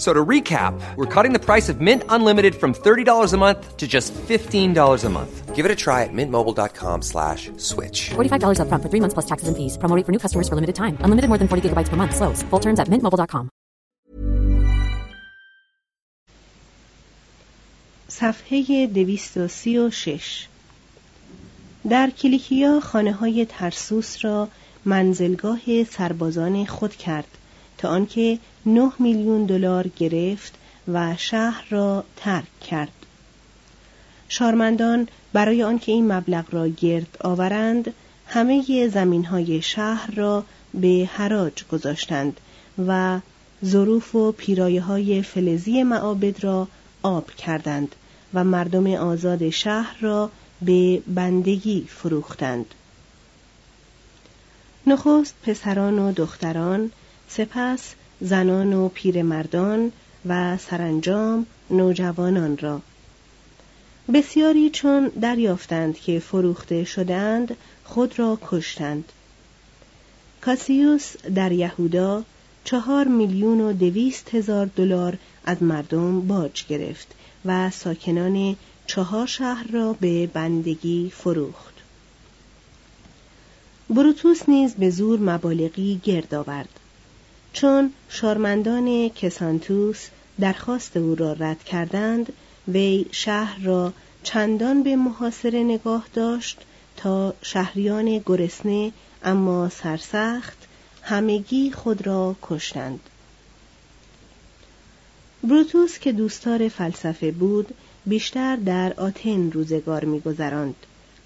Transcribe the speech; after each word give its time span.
So 0.04 0.10
to 0.18 0.22
recap, 0.34 0.72
we're 0.98 1.12
cutting 1.16 1.32
the 1.38 1.44
price 1.48 1.66
of 1.72 1.76
Mint 1.88 2.02
Unlimited 2.16 2.54
from 2.60 2.70
$30 2.74 3.32
a 3.32 3.36
month 3.46 3.60
to 3.80 3.86
just 3.96 4.08
$15 4.28 5.04
a 5.04 5.10
month. 5.18 5.32
Give 5.56 5.64
it 5.68 5.72
a 5.76 5.78
try 5.84 5.98
at 6.06 6.12
mintmobile.com 6.18 6.98
slash 7.12 7.42
switch. 7.70 7.98
$45 8.10 8.60
up 8.62 8.68
front 8.68 8.82
for 8.84 8.90
3 8.90 9.00
months 9.04 9.14
plus 9.16 9.26
taxes 9.32 9.48
and 9.48 9.56
fees. 9.60 9.78
Promo 9.78 9.94
rate 9.96 10.04
for 10.08 10.12
new 10.16 10.22
customers 10.26 10.48
for 10.50 10.54
limited 10.60 10.76
time. 10.82 10.94
Unlimited 11.06 11.28
more 11.32 11.38
than 11.42 11.48
40 11.48 11.62
gigabytes 11.68 11.88
per 11.92 11.96
month 12.02 12.14
slows. 12.20 12.42
Full 12.50 12.60
terms 12.66 12.78
at 12.78 12.88
mintmobile.com. 12.94 13.44
صفحه 18.08 18.86
236 18.86 20.46
در 21.88 22.10
کلیکیا 22.10 22.80
خانه 22.80 23.12
های 23.12 23.46
ترسوس 23.48 24.24
را 24.24 24.48
منزلگاه 24.84 25.84
سربازان 25.84 26.66
خود 26.66 26.94
کرد 26.94 27.26
تا 27.81 27.89
آنکه 27.89 28.39
9 28.65 28.91
میلیون 28.99 29.45
دلار 29.45 29.87
گرفت 29.87 30.53
و 30.87 31.15
شهر 31.17 31.65
را 31.69 32.03
ترک 32.15 32.59
کرد. 32.59 32.91
شارمندان 34.29 35.07
برای 35.33 35.63
آنکه 35.63 35.91
این 35.91 36.11
مبلغ 36.11 36.45
را 36.51 36.67
گرد 36.67 37.17
آورند 37.21 37.93
همه 38.27 38.87
زمین 38.87 39.25
های 39.25 39.61
شهر 39.61 40.11
را 40.15 40.43
به 40.73 41.09
حراج 41.13 41.63
گذاشتند 41.71 42.39
و 42.87 43.19
ظروف 43.65 44.15
و 44.15 44.31
پیرایه 44.31 44.81
های 44.81 45.21
فلزی 45.21 45.83
معابد 45.83 46.43
را 46.43 46.67
آب 47.03 47.31
کردند 47.31 47.95
و 48.33 48.43
مردم 48.43 48.93
آزاد 48.93 49.49
شهر 49.49 49.95
را 50.01 50.31
به 50.61 51.01
بندگی 51.07 51.85
فروختند. 51.89 52.65
نخست 54.87 55.33
پسران 55.43 55.99
و 55.99 56.11
دختران 56.11 56.91
سپس 57.37 57.93
زنان 58.21 58.73
و 58.73 58.89
پیرمردان 58.89 59.91
و 60.25 60.57
سرانجام 60.57 61.45
نوجوانان 61.69 62.57
را. 62.57 62.81
بسیاری 64.13 64.69
چون 64.69 65.07
دریافتند 65.07 65.99
که 65.99 66.19
فروخته 66.19 66.83
شدند 66.83 67.55
خود 67.83 68.19
را 68.19 68.39
کشتند. 68.41 69.11
کاسیوس 70.41 71.17
در 71.35 71.51
یهودا 71.51 72.23
چهار 72.63 73.07
میلیون 73.07 73.61
و 73.61 73.73
دویست 73.73 74.35
هزار 74.35 74.65
دلار 74.65 75.17
از 75.45 75.63
مردم 75.63 76.27
باج 76.27 76.65
گرفت 76.67 77.07
و 77.45 77.69
ساکنان 77.69 78.55
چهار 78.87 79.27
شهر 79.27 79.67
را 79.71 79.93
به 79.93 80.27
بندگی 80.27 81.11
فروخت. 81.15 81.73
بروتوس 83.89 84.49
نیز 84.49 84.75
به 84.75 84.89
زور 84.89 85.19
مبالغی 85.19 86.01
گرد 86.03 86.35
آورد. 86.35 86.80
چون 87.53 87.93
شارمندان 88.09 89.09
کسانتوس 89.09 90.07
درخواست 90.39 90.97
او 90.97 91.15
را 91.15 91.33
رد 91.33 91.63
کردند 91.63 92.33
وی 92.67 93.05
شهر 93.11 93.59
را 93.63 93.93
چندان 94.23 94.83
به 94.83 94.95
محاصره 94.95 95.63
نگاه 95.63 96.05
داشت 96.13 96.61
تا 96.97 97.33
شهریان 97.41 98.17
گرسنه 98.17 98.91
اما 99.23 99.69
سرسخت 99.69 100.57
همگی 101.01 101.71
خود 101.71 102.07
را 102.07 102.35
کشتند. 102.41 102.99
بروتوس 105.43 105.99
که 105.99 106.11
دوستار 106.11 106.67
فلسفه 106.67 107.31
بود 107.31 107.75
بیشتر 108.05 108.55
در 108.55 108.93
آتن 108.97 109.51
روزگار 109.51 110.05
میگذراند. 110.05 110.75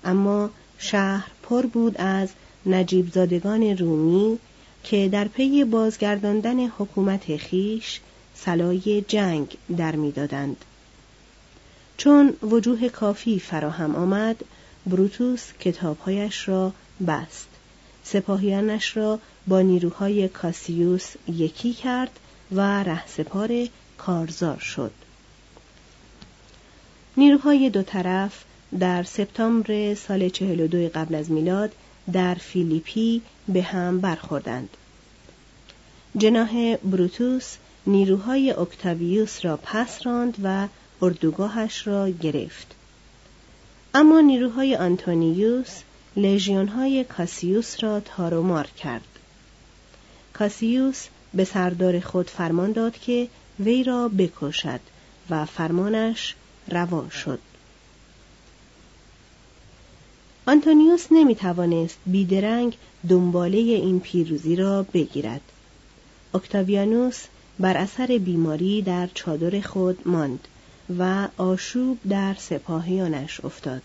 اما 0.03 0.49
شهر 0.77 1.31
پر 1.43 1.65
بود 1.65 1.97
از 1.97 2.29
نجیب 2.65 3.11
زادگان 3.13 3.77
رومی 3.77 4.39
که 4.85 5.09
در 5.09 5.27
پی 5.27 5.63
بازگرداندن 5.63 6.67
حکومت 6.67 7.37
خیش 7.37 7.99
سلای 8.35 9.01
جنگ 9.07 9.57
در 9.77 9.95
می‌دادند 9.95 10.65
چون 11.97 12.33
وجوه 12.43 12.89
کافی 12.89 13.39
فراهم 13.39 13.95
آمد 13.95 14.45
بروتوس 14.85 15.51
کتابهایش 15.59 16.47
را 16.47 16.73
بست. 17.07 17.47
سپاهیانش 18.03 18.97
را 18.97 19.19
با 19.47 19.61
نیروهای 19.61 20.27
کاسیوس 20.27 21.13
یکی 21.27 21.73
کرد 21.73 22.19
و 22.51 22.83
رهسپار 22.83 23.67
کارزار 23.97 24.59
شد. 24.59 24.91
نیروهای 27.17 27.69
دو 27.69 27.83
طرف 27.83 28.43
در 28.79 29.03
سپتامبر 29.03 29.93
سال 29.93 30.29
42 30.29 30.89
قبل 30.89 31.15
از 31.15 31.31
میلاد 31.31 31.71
در 32.13 32.35
فیلیپی 32.35 33.21
به 33.47 33.63
هم 33.63 34.01
برخوردند. 34.01 34.69
جناح 36.17 36.75
بروتوس 36.75 37.55
نیروهای 37.87 38.51
اکتاویوس 38.51 39.45
را 39.45 39.59
پس 39.63 40.05
راند 40.05 40.37
و 40.43 40.67
اردوگاهش 41.01 41.87
را 41.87 42.09
گرفت. 42.09 42.75
اما 43.93 44.21
نیروهای 44.21 44.75
آنتونیوس 44.75 45.81
لژیونهای 46.17 47.03
کاسیوس 47.03 47.83
را 47.83 47.99
تارومار 47.99 48.67
کرد. 48.67 49.19
کاسیوس 50.33 51.07
به 51.33 51.43
سردار 51.43 51.99
خود 51.99 52.29
فرمان 52.29 52.71
داد 52.71 52.97
که 52.97 53.27
وی 53.59 53.83
را 53.83 54.07
بکشد 54.07 54.79
و 55.29 55.45
فرمانش 55.45 56.35
روا 56.67 57.09
شد. 57.09 57.39
آنتونیوس 60.47 61.07
نمی 61.11 61.35
توانست 61.35 61.97
بیدرنگ 62.05 62.77
دنباله 63.09 63.57
این 63.57 63.99
پیروزی 63.99 64.55
را 64.55 64.83
بگیرد. 64.83 65.41
اکتاویانوس 66.33 67.23
بر 67.59 67.77
اثر 67.77 68.07
بیماری 68.07 68.81
در 68.81 69.09
چادر 69.13 69.61
خود 69.61 70.07
ماند 70.07 70.47
و 70.99 71.27
آشوب 71.37 71.97
در 72.09 72.33
سپاهیانش 72.33 73.45
افتاد. 73.45 73.81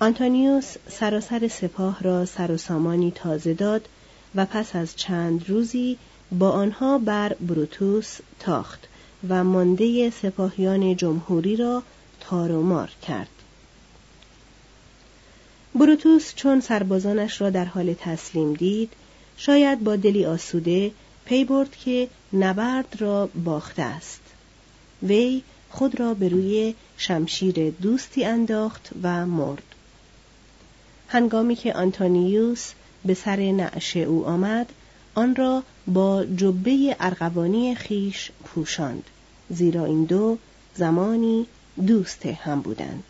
آنتونیوس 0.00 0.74
سراسر 0.88 1.48
سپاه 1.48 2.02
را 2.02 2.24
سر 2.24 2.52
و 2.52 2.56
سامانی 2.56 3.10
تازه 3.10 3.54
داد 3.54 3.88
و 4.34 4.46
پس 4.46 4.76
از 4.76 4.96
چند 4.96 5.50
روزی 5.50 5.98
با 6.32 6.50
آنها 6.50 6.98
بر 6.98 7.32
بروتوس 7.32 8.18
تاخت 8.40 8.88
و 9.28 9.44
مانده 9.44 10.10
سپاهیان 10.10 10.96
جمهوری 10.96 11.56
را 11.56 11.82
تار 12.20 12.52
و 12.52 12.86
کرد. 13.02 13.35
بروتوس 15.78 16.34
چون 16.34 16.60
سربازانش 16.60 17.40
را 17.40 17.50
در 17.50 17.64
حال 17.64 17.94
تسلیم 18.00 18.54
دید 18.54 18.92
شاید 19.36 19.84
با 19.84 19.96
دلی 19.96 20.26
آسوده 20.26 20.90
پی 21.24 21.44
برد 21.44 21.76
که 21.76 22.08
نبرد 22.32 22.96
را 22.98 23.26
باخته 23.44 23.82
است. 23.82 24.20
وی 25.02 25.42
خود 25.70 26.00
را 26.00 26.14
به 26.14 26.28
روی 26.28 26.74
شمشیر 26.96 27.70
دوستی 27.70 28.24
انداخت 28.24 28.90
و 29.02 29.26
مرد. 29.26 29.62
هنگامی 31.08 31.54
که 31.54 31.74
آنتونیوس 31.74 32.72
به 33.04 33.14
سر 33.14 33.52
نعش 33.52 33.96
او 33.96 34.26
آمد 34.26 34.72
آن 35.14 35.36
را 35.36 35.62
با 35.86 36.24
جبه 36.24 36.96
ارغوانی 37.00 37.74
خیش 37.74 38.30
پوشاند 38.44 39.04
زیرا 39.50 39.84
این 39.84 40.04
دو 40.04 40.38
زمانی 40.74 41.46
دوست 41.86 42.26
هم 42.26 42.60
بودند. 42.60 43.04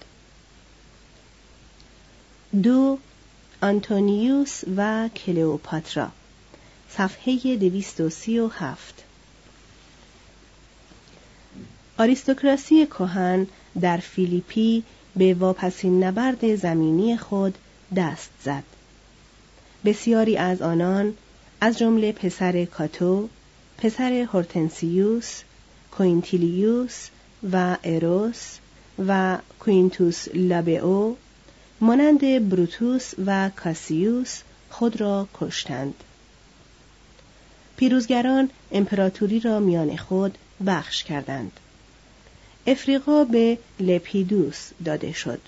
دو 2.63 2.99
آنتونیوس 3.63 4.63
و 4.77 5.09
کلئوپاترا 5.09 6.09
صفحه 6.91 7.57
دویست 7.57 8.01
و 8.01 8.11
سی 8.11 8.39
و 8.39 8.49
هفت. 8.49 9.05
آریستوکراسی 11.99 12.87
کهن 12.87 13.47
در 13.81 13.97
فیلیپی 13.97 14.83
به 15.17 15.35
واپسین 15.35 16.05
نبرد 16.05 16.57
زمینی 16.57 17.17
خود 17.17 17.59
دست 17.97 18.31
زد. 18.45 18.63
بسیاری 19.85 20.37
از 20.37 20.63
آنان 20.63 21.15
از 21.61 21.79
جمله 21.79 22.13
پسر 22.13 22.65
کاتو 22.65 23.29
پسر 23.79 24.13
هورتنسیوس 24.33 25.43
کوینتیلیوس 25.91 27.09
واروس 27.53 28.59
و 29.07 29.39
کوینتوس 29.61 30.29
لابئو 30.35 31.15
مانند 31.81 32.49
بروتوس 32.49 33.13
و 33.27 33.51
کاسیوس 33.57 34.41
خود 34.71 35.01
را 35.01 35.29
کشتند. 35.35 35.95
پیروزگران 37.77 38.51
امپراتوری 38.73 39.41
را 39.41 39.61
میان 39.61 39.97
خود 39.97 40.39
بخش 40.67 41.05
کردند. 41.05 41.53
افریقا 42.67 43.25
به 43.25 43.59
لپیدوس 43.81 44.71
داده 44.85 45.13
شد. 45.13 45.41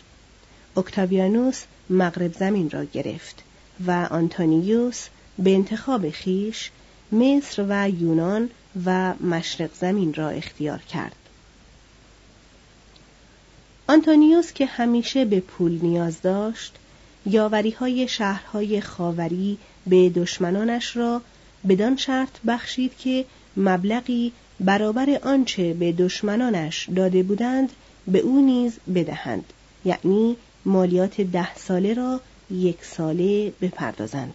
اکتاویانوس 0.77 1.65
مغرب 1.91 2.35
زمین 2.35 2.71
را 2.71 2.85
گرفت 2.85 3.43
و 3.87 4.09
آنتونیوس 4.11 5.07
به 5.39 5.55
انتخاب 5.55 6.11
خیش 6.11 6.71
مصر 7.13 7.65
و 7.69 7.91
یونان 7.91 8.51
و 8.87 9.15
مشرق 9.15 9.71
زمین 9.81 10.15
را 10.15 10.29
اختیار 10.29 10.79
کرد. 10.79 11.17
آنتونیوس 13.91 14.53
که 14.53 14.67
همیشه 14.67 15.25
به 15.25 15.41
پول 15.41 15.79
نیاز 15.83 16.23
داشت 16.23 16.75
یاوری 17.27 17.71
های 17.71 18.09
شهرهای 18.09 18.81
خاوری 18.81 19.59
به 19.87 20.09
دشمنانش 20.09 20.97
را 20.97 21.23
بدان 21.69 21.97
شرط 21.97 22.41
بخشید 22.47 22.97
که 22.99 23.25
مبلغی 23.57 24.33
برابر 24.61 25.19
آنچه 25.23 25.75
به 25.75 25.93
دشمنانش 25.93 26.89
داده 26.97 27.23
بودند 27.23 27.73
به 28.07 28.19
او 28.19 28.47
نیز 28.47 28.73
بدهند 28.95 29.53
یعنی 29.85 30.37
مالیات 30.65 31.21
ده 31.21 31.55
ساله 31.55 31.95
را 31.95 32.21
یک 32.51 32.85
ساله 32.85 33.53
بپردازند. 33.61 34.35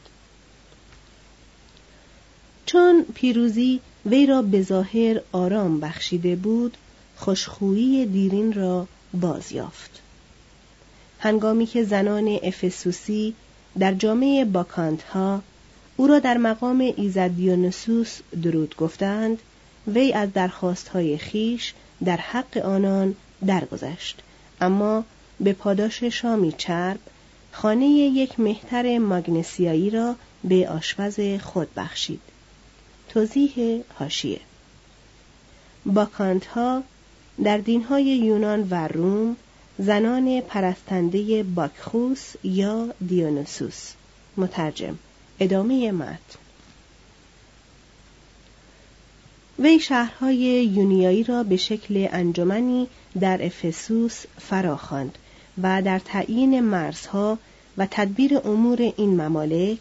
چون 2.66 3.06
پیروزی 3.16 3.80
وی 4.06 4.26
را 4.26 4.42
به 4.42 4.62
ظاهر 4.62 5.22
آرام 5.32 5.80
بخشیده 5.80 6.36
بود 6.36 6.78
خوشخویی 7.16 8.06
دیرین 8.06 8.54
را 8.54 8.88
بازیافت. 9.14 10.02
هنگامی 11.20 11.66
که 11.66 11.84
زنان 11.84 12.40
افسوسی 12.44 13.34
در 13.80 13.94
جامعه 13.94 14.46
باکانت 14.46 15.04
ها 15.04 15.42
او 15.98 16.08
را 16.08 16.20
در 16.20 16.38
مقام 16.38 16.94
ایزد 16.98 17.31
دیونوسوس 17.31 18.20
درود 18.44 18.76
گفتند 18.78 19.40
وی 19.88 20.14
از 20.14 20.34
درخواستهای 20.34 21.18
خویش 21.18 21.74
در 22.06 22.18
حق 22.18 22.58
آنان 22.58 23.16
درگذشت. 23.46 24.22
اما 24.62 25.04
به 25.40 25.54
پاداش 25.54 26.04
شامی 26.04 26.52
چرب 26.58 27.00
خانه 27.52 27.86
یک 27.86 28.40
مهتر 28.40 28.98
ماگنسیایی 28.98 29.90
را 29.90 30.16
به 30.44 30.70
آشپز 30.70 31.20
خود 31.42 31.68
بخشید. 31.76 32.22
توضیح 33.10 33.82
حاشیه 34.00 34.40
باکانت 35.86 36.46
ها 36.46 36.84
در 37.44 37.58
دینهای 37.58 38.04
یونان 38.04 38.68
و 38.70 38.88
روم 38.88 39.36
زنان 39.78 40.42
پرستنده 40.42 41.44
باکخوس 41.44 42.34
یا 42.44 42.88
دیونوسوس. 43.08 43.92
مترجم 44.38 44.98
ادامه 45.40 45.92
متن. 45.92 46.40
وی 49.60 49.80
شهرهای 49.80 50.66
یونیایی 50.66 51.24
را 51.24 51.44
به 51.44 51.58
شکل 51.58 52.08
انجمنی 52.12 52.88
در 53.20 53.46
افسوس 53.46 54.26
فراخواند 54.40 55.18
و 55.62 55.82
در 55.82 56.00
تعیین 56.00 56.60
مرزها 56.60 57.38
و 57.78 57.88
تدبیر 57.92 58.38
امور 58.38 58.94
این 58.98 59.22
ممالک 59.22 59.80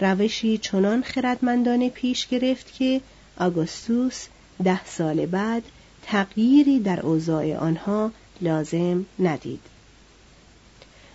روشی 0.00 0.58
چنان 0.58 1.02
خردمندانه 1.02 1.90
پیش 1.90 2.26
گرفت 2.26 2.74
که 2.74 3.00
آگوستوس 3.38 4.26
ده 4.64 4.84
سال 4.84 5.26
بعد 5.26 5.62
تغییری 6.10 6.80
در 6.80 7.00
اوضاع 7.00 7.56
آنها 7.56 8.12
لازم 8.40 9.06
ندید. 9.18 9.60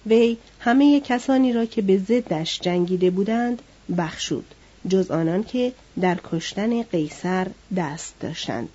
وی 0.05 0.37
همه 0.59 0.99
کسانی 0.99 1.53
را 1.53 1.65
که 1.65 1.81
به 1.81 1.97
ضدش 1.97 2.59
جنگیده 2.59 3.09
بودند 3.09 3.61
بخشود 3.97 4.45
جز 4.88 5.12
آنان 5.12 5.43
که 5.43 5.73
در 6.01 6.19
کشتن 6.31 6.83
قیصر 6.83 7.47
دست 7.77 8.13
داشتند. 8.19 8.69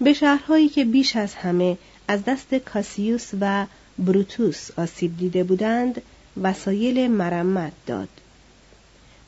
به 0.00 0.12
شهرهایی 0.12 0.68
که 0.68 0.84
بیش 0.84 1.16
از 1.16 1.34
همه 1.34 1.78
از 2.08 2.24
دست 2.24 2.54
کاسیوس 2.54 3.30
و 3.40 3.66
بروتوس 3.98 4.70
آسیب 4.76 5.16
دیده 5.18 5.44
بودند 5.44 6.02
وسایل 6.42 7.10
مرمت 7.10 7.72
داد. 7.86 8.08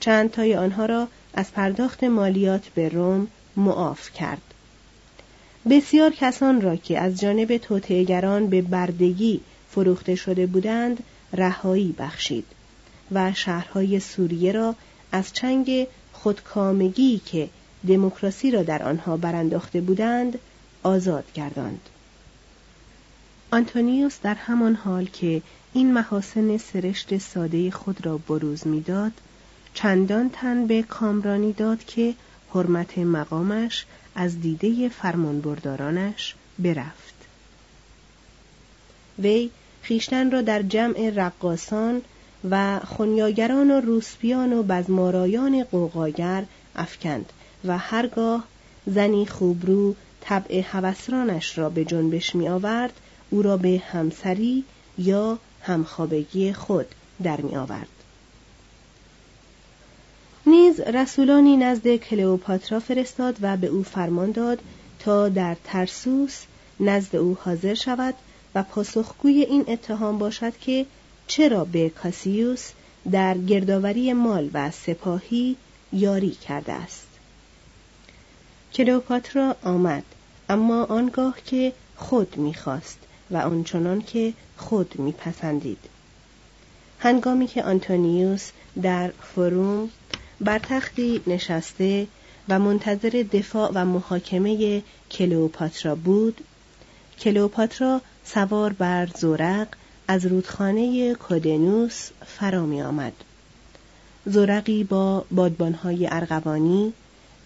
چند 0.00 0.30
تای 0.30 0.56
آنها 0.56 0.86
را 0.86 1.08
از 1.34 1.52
پرداخت 1.52 2.04
مالیات 2.04 2.68
به 2.68 2.88
روم 2.88 3.28
معاف 3.56 4.12
کرد. 4.12 4.42
بسیار 5.70 6.10
کسان 6.10 6.60
را 6.60 6.76
که 6.76 7.00
از 7.00 7.20
جانب 7.20 7.56
توطئهگران 7.56 8.46
به 8.46 8.62
بردگی 8.62 9.40
فروخته 9.70 10.14
شده 10.14 10.46
بودند 10.46 11.02
رهایی 11.32 11.94
بخشید 11.98 12.44
و 13.12 13.32
شهرهای 13.32 14.00
سوریه 14.00 14.52
را 14.52 14.74
از 15.12 15.32
چنگ 15.32 15.86
خودکامگی 16.12 17.20
که 17.26 17.48
دموکراسی 17.88 18.50
را 18.50 18.62
در 18.62 18.82
آنها 18.82 19.16
برانداخته 19.16 19.80
بودند 19.80 20.38
آزاد 20.82 21.24
گرداند. 21.34 21.80
آنتونیوس 23.50 24.18
در 24.22 24.34
همان 24.34 24.74
حال 24.74 25.04
که 25.04 25.42
این 25.72 25.92
محاسن 25.92 26.56
سرشت 26.56 27.18
ساده 27.18 27.70
خود 27.70 28.06
را 28.06 28.18
بروز 28.18 28.66
می‌داد 28.66 29.12
چندان 29.74 30.30
تن 30.30 30.66
به 30.66 30.82
کامرانی 30.82 31.52
داد 31.52 31.84
که 31.84 32.14
حرمت 32.56 32.98
مقامش 32.98 33.86
از 34.14 34.40
دیده 34.40 34.88
فرمانبردارانش 34.88 36.34
برفت 36.58 37.14
وی 39.18 39.50
خیشتن 39.82 40.30
را 40.30 40.42
در 40.42 40.62
جمع 40.62 41.12
رقاسان 41.14 42.02
و 42.50 42.80
خونیاگران 42.80 43.70
و 43.70 43.80
روسپیان 43.80 44.52
و 44.52 44.62
بزمارایان 44.62 45.64
قوقاگر 45.64 46.44
افکند 46.76 47.32
و 47.64 47.78
هرگاه 47.78 48.44
زنی 48.86 49.26
خوبرو 49.26 49.94
طبع 50.20 50.62
هوسرانش 50.70 51.58
را 51.58 51.70
به 51.70 51.84
جنبش 51.84 52.34
می 52.34 52.48
آورد 52.48 52.92
او 53.30 53.42
را 53.42 53.56
به 53.56 53.82
همسری 53.92 54.64
یا 54.98 55.38
همخوابگی 55.62 56.52
خود 56.52 56.86
در 57.22 57.40
می 57.40 57.56
آورد. 57.56 57.95
نیز 60.48 60.80
رسولانی 60.80 61.56
نزد 61.56 61.96
کلئوپاترا 61.96 62.80
فرستاد 62.80 63.36
و 63.40 63.56
به 63.56 63.66
او 63.66 63.82
فرمان 63.82 64.30
داد 64.30 64.58
تا 64.98 65.28
در 65.28 65.56
ترسوس 65.64 66.42
نزد 66.80 67.16
او 67.16 67.36
حاضر 67.40 67.74
شود 67.74 68.14
و 68.54 68.62
پاسخگوی 68.62 69.40
این 69.40 69.64
اتهام 69.68 70.18
باشد 70.18 70.56
که 70.56 70.86
چرا 71.26 71.64
به 71.64 71.88
کاسیوس 71.88 72.70
در 73.10 73.38
گردآوری 73.38 74.12
مال 74.12 74.50
و 74.54 74.70
سپاهی 74.70 75.56
یاری 75.92 76.30
کرده 76.30 76.72
است. 76.72 77.06
کلئوپاترا 78.72 79.56
آمد 79.62 80.04
اما 80.48 80.84
آنگاه 80.84 81.38
که 81.46 81.72
خود 81.96 82.36
می‌خواست 82.36 82.98
و 83.30 83.36
آنچنان 83.36 84.02
که 84.02 84.32
خود 84.56 84.98
میپسندید. 84.98 85.78
هنگامی 86.98 87.46
که 87.46 87.62
آنتونیوس 87.62 88.50
در 88.82 89.08
فروم 89.08 89.90
بر 90.40 90.58
تختی 90.58 91.20
نشسته 91.26 92.06
و 92.48 92.58
منتظر 92.58 93.24
دفاع 93.32 93.70
و 93.74 93.84
محاکمه 93.84 94.82
کلئوپاترا 95.10 95.94
بود 95.94 96.40
کلئوپاترا 97.20 98.00
سوار 98.24 98.72
بر 98.72 99.06
زورق 99.06 99.68
از 100.08 100.26
رودخانه 100.26 101.14
کودنوس 101.14 102.10
فرا 102.26 102.66
می 102.66 102.82
آمد. 102.82 103.12
زورقی 104.26 104.84
با 104.84 105.24
بادبانهای 105.30 106.08
ارغوانی، 106.10 106.92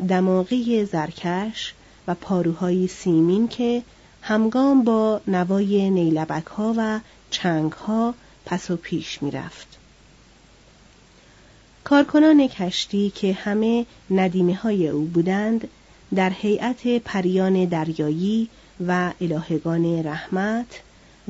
دماغی 0.08 0.84
زرکش 0.84 1.74
و 2.06 2.14
پاروهای 2.14 2.86
سیمین 2.86 3.48
که 3.48 3.82
همگام 4.22 4.84
با 4.84 5.20
نوای 5.26 5.90
نیلبک 5.90 6.46
ها 6.46 6.74
و 6.76 7.00
چنگ 7.30 7.72
ها 7.72 8.14
پس 8.46 8.70
و 8.70 8.76
پیش 8.76 9.22
می 9.22 9.30
رفت. 9.30 9.79
کارکنان 11.90 12.48
کشتی 12.48 13.10
که 13.10 13.32
همه 13.32 13.86
ندیمه 14.10 14.54
های 14.54 14.88
او 14.88 15.04
بودند 15.04 15.68
در 16.14 16.30
هیئت 16.30 16.86
پریان 16.86 17.64
دریایی 17.64 18.48
و 18.86 19.12
الهگان 19.20 20.06
رحمت 20.06 20.80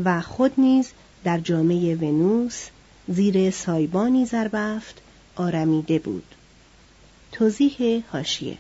و 0.04 0.20
خود 0.20 0.52
نیز 0.58 0.90
در 1.24 1.38
جامعه 1.38 1.94
ونوس 1.94 2.66
زیر 3.08 3.50
سایبانی 3.50 4.26
زربفت 4.26 5.02
آرمیده 5.36 5.98
بود. 5.98 6.34
توضیح 7.32 8.02
هاشیه 8.12 8.58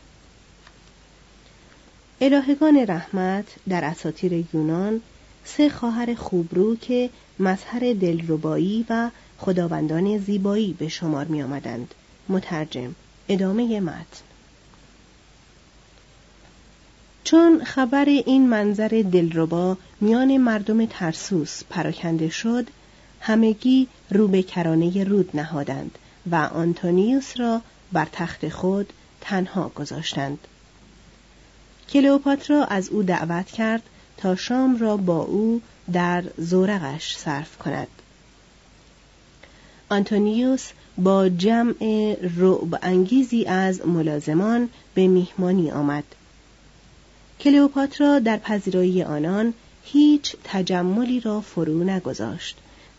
الهگان 2.20 2.84
رحمت 2.88 3.46
در 3.68 3.84
اساطیر 3.84 4.44
یونان 4.54 5.00
سه 5.44 5.68
خواهر 5.68 6.14
خوبرو 6.14 6.76
که 6.76 7.10
مظهر 7.38 7.92
دلربایی 8.00 8.86
و 8.88 9.10
خداوندان 9.38 10.18
زیبایی 10.18 10.72
به 10.78 10.88
شمار 10.88 11.24
می 11.24 11.42
آمدند. 11.42 11.94
مترجم 12.28 12.94
ادامه 13.28 13.80
متن 13.80 14.22
چون 17.24 17.64
خبر 17.64 18.04
این 18.04 18.48
منظر 18.48 19.04
دلربا 19.12 19.76
میان 20.00 20.36
مردم 20.36 20.86
ترسوس 20.86 21.62
پراکنده 21.70 22.28
شد 22.28 22.66
همگی 23.20 23.88
رو 24.10 24.28
به 24.28 24.42
کرانه 24.42 25.04
رود 25.04 25.30
نهادند 25.34 25.98
و 26.30 26.34
آنتونیوس 26.34 27.40
را 27.40 27.62
بر 27.92 28.08
تخت 28.12 28.48
خود 28.48 28.92
تنها 29.20 29.68
گذاشتند 29.68 30.38
کلئوپاترا 31.88 32.64
از 32.64 32.88
او 32.88 33.02
دعوت 33.02 33.46
کرد 33.46 33.82
تا 34.22 34.36
شام 34.36 34.76
را 34.76 34.96
با 34.96 35.18
او 35.18 35.62
در 35.92 36.24
زورقش 36.38 37.16
صرف 37.16 37.58
کند. 37.58 37.88
آنتونیوس 39.88 40.70
با 40.98 41.28
جمع 41.28 42.16
رعب 42.36 42.78
انگیزی 42.82 43.44
از 43.44 43.86
ملازمان 43.86 44.68
به 44.94 45.08
میهمانی 45.08 45.70
آمد. 45.70 46.04
کلئوپاترا 47.40 48.18
در 48.18 48.36
پذیرایی 48.36 49.02
آنان 49.02 49.54
هیچ 49.84 50.36
تجملی 50.44 51.20
را 51.20 51.40
فرو 51.40 51.84
نگذاشت 51.84 52.56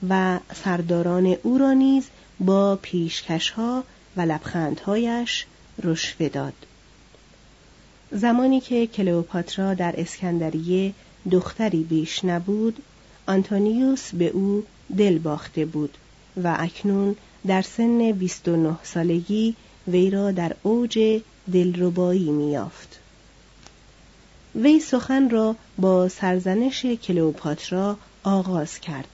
و 0.09 0.39
سرداران 0.63 1.35
او 1.43 1.57
را 1.57 1.73
نیز 1.73 2.07
با 2.39 2.79
پیشکشها 2.81 3.83
و 4.17 4.21
لبخندهایش 4.21 5.45
رشوه 5.83 6.29
داد. 6.29 6.53
زمانی 8.11 8.59
که 8.59 8.87
کلئوپاترا 8.87 9.73
در 9.73 9.93
اسکندریه 9.97 10.93
دختری 11.31 11.83
بیش 11.83 12.25
نبود 12.25 12.79
آنتونیوس 13.27 14.13
به 14.13 14.27
او 14.27 14.63
دل 14.97 15.17
باخته 15.17 15.65
بود 15.65 15.97
و 16.43 16.55
اکنون 16.59 17.15
در 17.47 17.61
سن 17.61 18.11
29 18.11 18.75
سالگی 18.83 19.55
وی 19.87 20.09
را 20.09 20.31
در 20.31 20.55
اوج 20.63 21.21
دلربایی 21.53 22.31
میافت. 22.31 22.99
وی 24.55 24.79
سخن 24.79 25.29
را 25.29 25.55
با 25.77 26.09
سرزنش 26.09 26.85
کلئوپاترا 26.85 27.97
آغاز 28.23 28.79
کرد 28.79 29.07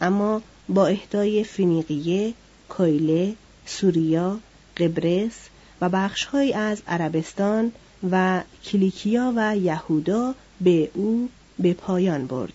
اما 0.00 0.42
با 0.68 0.86
اهدای 0.86 1.44
فینیقیه، 1.44 2.34
کویله، 2.68 3.34
سوریا، 3.66 4.38
قبرس 4.76 5.36
و 5.80 5.88
بخشهایی 5.88 6.52
از 6.52 6.82
عربستان 6.88 7.72
و 8.10 8.42
کلیکیا 8.64 9.32
و 9.36 9.56
یهودا 9.56 10.34
به 10.60 10.90
او 10.94 11.28
به 11.60 11.74
پایان 11.74 12.26
برد. 12.26 12.52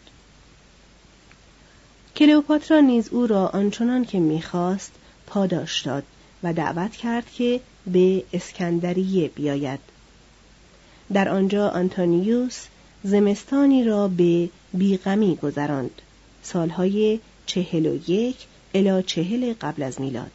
کلئوپاترا 2.16 2.80
نیز 2.80 3.10
او 3.10 3.28
را 3.28 3.48
آنچنان 3.48 4.06
که 4.06 4.20
می‌خواست 4.20 4.92
پاداش 5.28 5.82
داد 5.82 6.04
و 6.44 6.54
دعوت 6.54 6.92
کرد 6.92 7.32
که 7.32 7.60
به 7.88 8.24
اسکندریه 8.34 9.28
بیاید. 9.28 9.80
در 11.14 11.30
آنجا 11.30 11.70
آنتونیوس 11.70 12.66
زمستانی 13.04 13.84
را 13.84 14.08
به 14.08 14.50
بیغمی 14.74 15.36
گذراند. 15.36 16.02
سالهای 16.44 17.20
چهل 17.46 17.86
و 17.86 18.12
یک 18.12 18.38
الا 18.74 19.02
چهل 19.02 19.54
قبل 19.62 19.84
از 19.84 20.02
میلاد. 20.02 20.32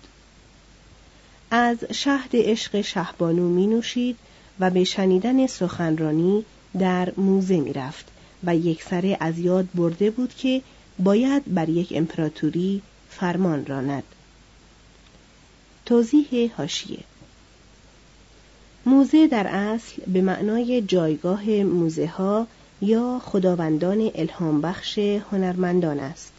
از 1.51 1.79
شهد 1.93 2.31
عشق 2.33 2.81
شهبانو 2.81 3.49
می 3.49 3.67
نوشید 3.67 4.17
و 4.61 4.71
به 4.71 4.85
شنیدن 4.85 5.47
سخنرانی 5.47 6.45
در 6.79 7.13
موزه 7.17 7.61
می 7.61 7.73
رفت 7.73 8.10
و 8.45 8.57
یک 8.57 8.83
سره 8.83 9.17
از 9.21 9.39
یاد 9.39 9.69
برده 9.75 10.11
بود 10.11 10.35
که 10.35 10.63
باید 10.99 11.55
بر 11.55 11.69
یک 11.69 11.93
امپراتوری 11.97 12.83
فرمان 13.11 13.67
راند. 13.67 14.05
توضیح 15.87 16.53
هاشیه 16.57 16.99
موزه 18.87 19.27
در 19.27 19.47
اصل 19.47 20.03
به 20.07 20.23
معنای 20.23 20.83
جایگاه 20.83 21.51
موزه 21.51 22.07
ها 22.07 22.47
یا 22.83 23.21
خداوندان 23.25 24.11
الهام 24.15 24.61
بخش 24.61 24.99
هنرمندان 24.99 26.01
است. 26.01 26.33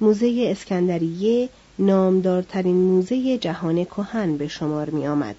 موزه 0.00 0.46
اسکندریه 0.50 1.48
نامدارترین 1.78 2.76
موزه 2.76 3.38
جهان 3.38 3.84
کهن 3.84 4.36
به 4.36 4.48
شمار 4.48 4.90
می 4.90 5.06
آمد. 5.06 5.36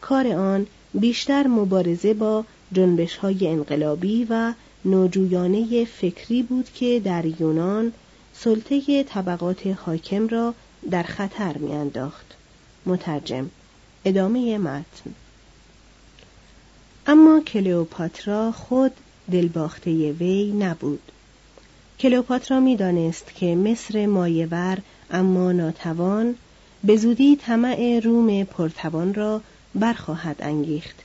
کار 0.00 0.26
آن 0.26 0.66
بیشتر 0.94 1.46
مبارزه 1.46 2.14
با 2.14 2.44
جنبش 2.72 3.16
های 3.16 3.48
انقلابی 3.48 4.26
و 4.30 4.52
نوجویانه 4.86 5.84
فکری 5.84 6.42
بود 6.42 6.70
که 6.74 7.00
در 7.04 7.24
یونان 7.40 7.92
سلطه 8.34 9.02
طبقات 9.02 9.66
حاکم 9.66 10.28
را 10.28 10.54
در 10.90 11.02
خطر 11.02 11.58
میانداخت. 11.58 12.26
مترجم 12.86 13.50
ادامه 14.04 14.58
متن 14.58 15.14
اما 17.06 17.40
کلئوپاترا 17.40 18.52
خود 18.52 18.92
دلباخته 19.32 20.12
وی 20.12 20.52
نبود 20.52 21.12
کلئوپاترا 22.00 22.60
می‌دانست 22.60 23.34
که 23.34 23.54
مصر 23.54 24.06
مایور 24.06 24.78
اما 25.10 25.52
ناتوان 25.52 26.34
به 26.84 26.96
زودی 26.96 27.36
طمع 27.36 28.00
روم 28.04 28.44
پرتوان 28.44 29.14
را 29.14 29.40
برخواهد 29.74 30.36
انگیخت 30.38 30.96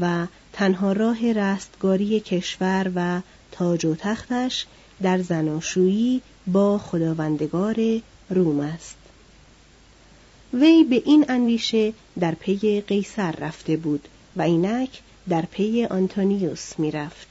و 0.00 0.26
تنها 0.58 0.92
راه 0.92 1.32
رستگاری 1.32 2.20
کشور 2.20 2.92
و 2.94 3.20
تاج 3.52 3.84
و 3.84 3.94
تختش 3.94 4.66
در 5.02 5.18
زناشویی 5.22 6.22
با 6.46 6.78
خداوندگار 6.78 8.00
روم 8.30 8.60
است. 8.60 8.96
وی 10.54 10.84
به 10.84 11.02
این 11.06 11.24
اندیشه 11.28 11.92
در 12.20 12.34
پی 12.34 12.80
قیصر 12.80 13.30
رفته 13.30 13.76
بود 13.76 14.08
و 14.36 14.42
اینک 14.42 15.00
در 15.28 15.42
پی 15.42 15.84
آنتونیوس 15.84 16.78
می‌رفت. 16.78 17.28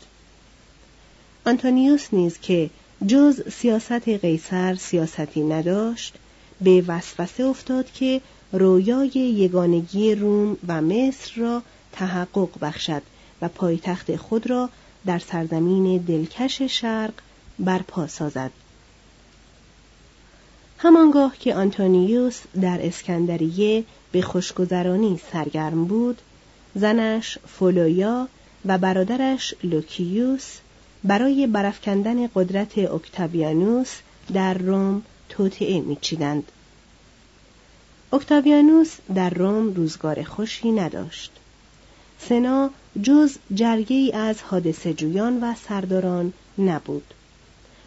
آنتونیوس 1.46 2.08
نیز 2.12 2.40
که 2.40 2.70
جز 3.08 3.42
سیاست 3.52 4.10
قیصر 4.10 4.76
سیاستی 4.76 5.44
نداشت 5.44 6.16
به 6.62 6.84
وسوسه 6.88 7.44
افتاد 7.44 7.92
که 7.92 8.22
رویای 8.52 9.12
یگانگی 9.16 10.16
روم 10.16 10.58
و 10.68 10.82
مصر 10.82 11.32
را 11.42 11.62
تحقق 11.92 12.50
بخشد 12.62 13.02
و 13.42 13.48
پایتخت 13.48 14.16
خود 14.16 14.50
را 14.50 14.70
در 15.06 15.20
سرزمین 15.20 15.98
دلکش 15.98 16.62
شرق 16.62 17.14
برپا 17.60 18.08
سازد. 18.08 18.52
همانگاه 20.78 21.38
که 21.38 21.56
آنتونیوس 21.56 22.40
در 22.62 22.86
اسکندریه 22.86 23.84
به 24.12 24.22
خوشگذرانی 24.22 25.20
سرگرم 25.32 25.86
بود 25.86 26.22
زنش 26.76 27.38
فولویا 27.48 28.28
و 28.66 28.78
برادرش 28.78 29.54
لوکیوس 29.64 30.58
برای 31.04 31.48
برافکندن 31.48 32.28
قدرت 32.36 32.78
اکتاویانوس 32.78 33.96
در 34.34 34.54
روم 34.54 35.02
توطعه 35.30 35.82
میچیدند. 35.82 36.52
اکتاویانوس 38.14 38.96
در 39.16 39.30
روم 39.30 39.74
روزگار 39.74 40.24
خوشی 40.24 40.72
نداشت. 40.72 41.32
سنا 42.20 42.70
جز 43.04 43.38
جرگه 43.54 43.96
ای 43.96 44.12
از 44.12 44.42
حادثه 44.42 44.94
جویان 44.94 45.44
و 45.44 45.54
سرداران 45.68 46.34
نبود 46.58 47.14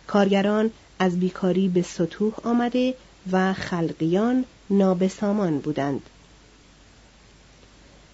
کارگران 0.07 0.71
از 0.99 1.21
بیکاری 1.21 1.69
به 1.69 1.83
سطوح 1.83 2.35
آمده 2.45 2.95
و 3.33 3.53
خلقیان 3.53 4.45
نابسامان 4.71 5.59
بودند 5.59 6.03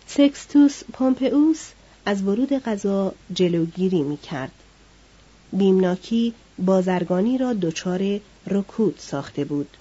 سکستوس 0.06 0.82
پومپئوس 0.92 1.70
از 2.06 2.22
ورود 2.22 2.52
غذا 2.52 3.14
جلوگیری 3.34 4.02
می 4.02 4.16
کرد. 4.16 4.52
بیمناکی 5.52 6.34
بازرگانی 6.58 7.38
را 7.38 7.52
دچار 7.52 8.20
رکود 8.46 8.94
ساخته 8.98 9.44
بود. 9.44 9.76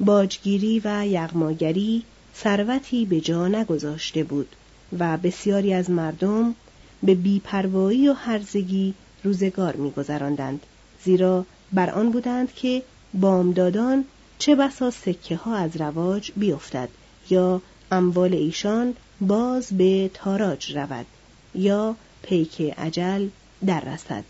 باجگیری 0.00 0.82
و 0.84 1.06
یغماگری 1.06 2.02
ثروتی 2.36 3.04
به 3.04 3.20
جا 3.20 3.48
نگذاشته 3.48 4.24
بود 4.24 4.56
و 4.98 5.16
بسیاری 5.16 5.74
از 5.74 5.90
مردم 5.90 6.54
به 7.02 7.14
بیپروایی 7.14 8.08
و 8.08 8.12
هرزگی 8.12 8.94
روزگار 9.24 9.76
میگذراندند. 9.76 10.60
زیرا 11.04 11.46
بر 11.72 11.90
آن 11.90 12.10
بودند 12.10 12.52
که 12.52 12.82
بامدادان 13.14 14.04
چه 14.38 14.54
بسا 14.54 14.90
سکه 14.90 15.36
ها 15.36 15.56
از 15.56 15.76
رواج 15.76 16.32
بیفتد 16.36 16.88
یا 17.30 17.62
اموال 17.92 18.34
ایشان 18.34 18.94
باز 19.20 19.66
به 19.72 20.10
تاراج 20.14 20.76
رود 20.76 21.06
یا 21.54 21.96
پیک 22.22 22.60
اجل 22.60 23.28
در 23.66 23.80
رسد 23.80 24.24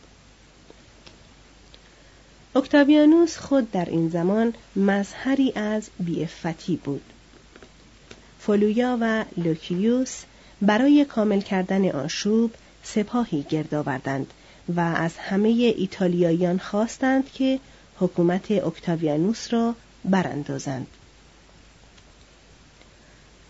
اکتاویانوس 2.57 3.37
خود 3.39 3.71
در 3.71 3.85
این 3.85 4.09
زمان 4.09 4.55
مظهری 4.77 5.53
از 5.53 5.89
بیعفتی 6.01 6.77
بود. 6.77 7.03
فولویا 8.39 8.99
و 9.01 9.25
لوکیوس 9.37 10.23
برای 10.63 11.05
کامل 11.05 11.41
کردن 11.41 11.91
آشوب 11.91 12.55
سپاهی 12.83 13.43
گرد 13.43 13.75
آوردند 13.75 14.33
و 14.77 14.81
از 14.81 15.17
همه 15.17 15.49
ایتالیاییان 15.49 16.59
خواستند 16.59 17.33
که 17.33 17.61
حکومت 17.99 18.51
اکتاویانوس 18.51 19.53
را 19.53 19.75
براندازند. 20.05 20.87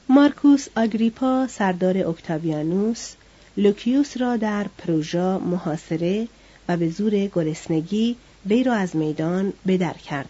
مارکوس 0.09 0.69
آگریپا 0.77 1.47
سردار 1.47 2.09
اکتاویانوس 2.09 3.13
لوکیوس 3.57 4.17
را 4.17 4.37
در 4.37 4.67
پروژا 4.79 5.39
محاصره 5.39 6.29
و 6.69 6.77
به 6.77 6.89
زور 6.89 7.27
گرسنگی 7.27 8.17
وی 8.47 8.65
را 8.65 8.75
از 8.75 8.97
میدان 8.97 9.53
بدر 9.67 9.93
کرد. 9.93 10.29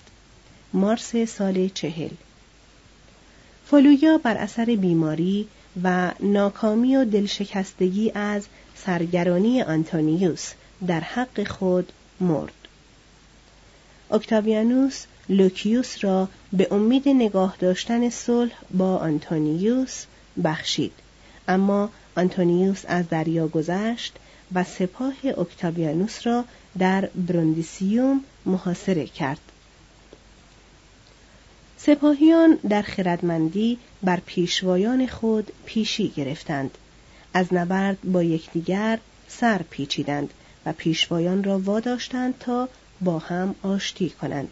مارس 0.72 1.16
سال 1.16 1.68
چهل. 1.68 2.10
فولویا 3.66 4.18
بر 4.18 4.36
اثر 4.36 4.64
بیماری 4.64 5.48
و 5.82 6.12
ناکامی 6.20 6.96
و 6.96 7.04
دلشکستگی 7.04 8.12
از 8.14 8.46
سرگرانی 8.76 9.62
آنتونیوس 9.62 10.52
در 10.86 11.00
حق 11.00 11.48
خود 11.48 11.92
مرد. 12.20 12.52
اکتاویانوس 14.10 15.04
لوکیوس 15.28 16.04
را 16.04 16.28
به 16.52 16.68
امید 16.70 17.08
نگاه 17.08 17.56
داشتن 17.58 18.10
صلح 18.10 18.52
با 18.70 18.96
آنتونیوس 18.96 20.04
بخشید. 20.44 20.92
اما 21.48 21.90
آنتونیوس 22.16 22.82
از 22.88 23.08
دریا 23.08 23.48
گذشت 23.48 24.16
و 24.54 24.64
سپاه 24.64 25.14
اکتاویانوس 25.38 26.26
را 26.26 26.44
در 26.78 27.06
بروندیسیوم 27.06 28.20
محاصره 28.46 29.06
کرد. 29.06 29.45
سپاهیان 31.78 32.58
در 32.68 32.82
خردمندی 32.82 33.78
بر 34.02 34.20
پیشوایان 34.26 35.06
خود 35.06 35.52
پیشی 35.66 36.08
گرفتند 36.08 36.78
از 37.34 37.54
نبرد 37.54 37.98
با 38.04 38.22
یکدیگر 38.22 38.98
سر 39.28 39.62
پیچیدند 39.70 40.30
و 40.66 40.72
پیشوایان 40.72 41.44
را 41.44 41.58
واداشتند 41.58 42.34
تا 42.40 42.68
با 43.00 43.18
هم 43.18 43.54
آشتی 43.62 44.10
کنند 44.10 44.48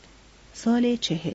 سال 0.55 0.97
چهل 0.97 1.33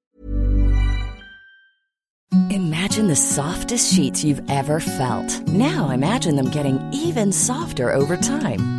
Imagine 2.52 3.08
the 3.08 3.16
softest 3.16 3.94
sheets 3.94 4.24
you've 4.24 4.44
ever 4.50 4.80
felt. 4.80 5.48
Now 5.48 5.90
imagine 5.90 6.36
them 6.36 6.50
getting 6.52 6.78
even 6.92 7.32
softer 7.32 7.92
over 7.92 8.16
time. 8.18 8.79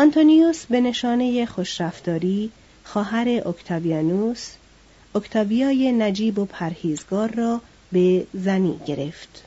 آنتونیوس 0.00 0.66
به 0.66 0.80
نشانه 0.80 1.46
خوشرفتاری 1.46 2.50
خواهر 2.84 3.28
اکتاویانوس 3.46 4.50
اکتاویای 5.14 5.92
نجیب 5.92 6.38
و 6.38 6.44
پرهیزگار 6.44 7.34
را 7.34 7.60
به 7.92 8.26
زنی 8.34 8.80
گرفت 8.86 9.44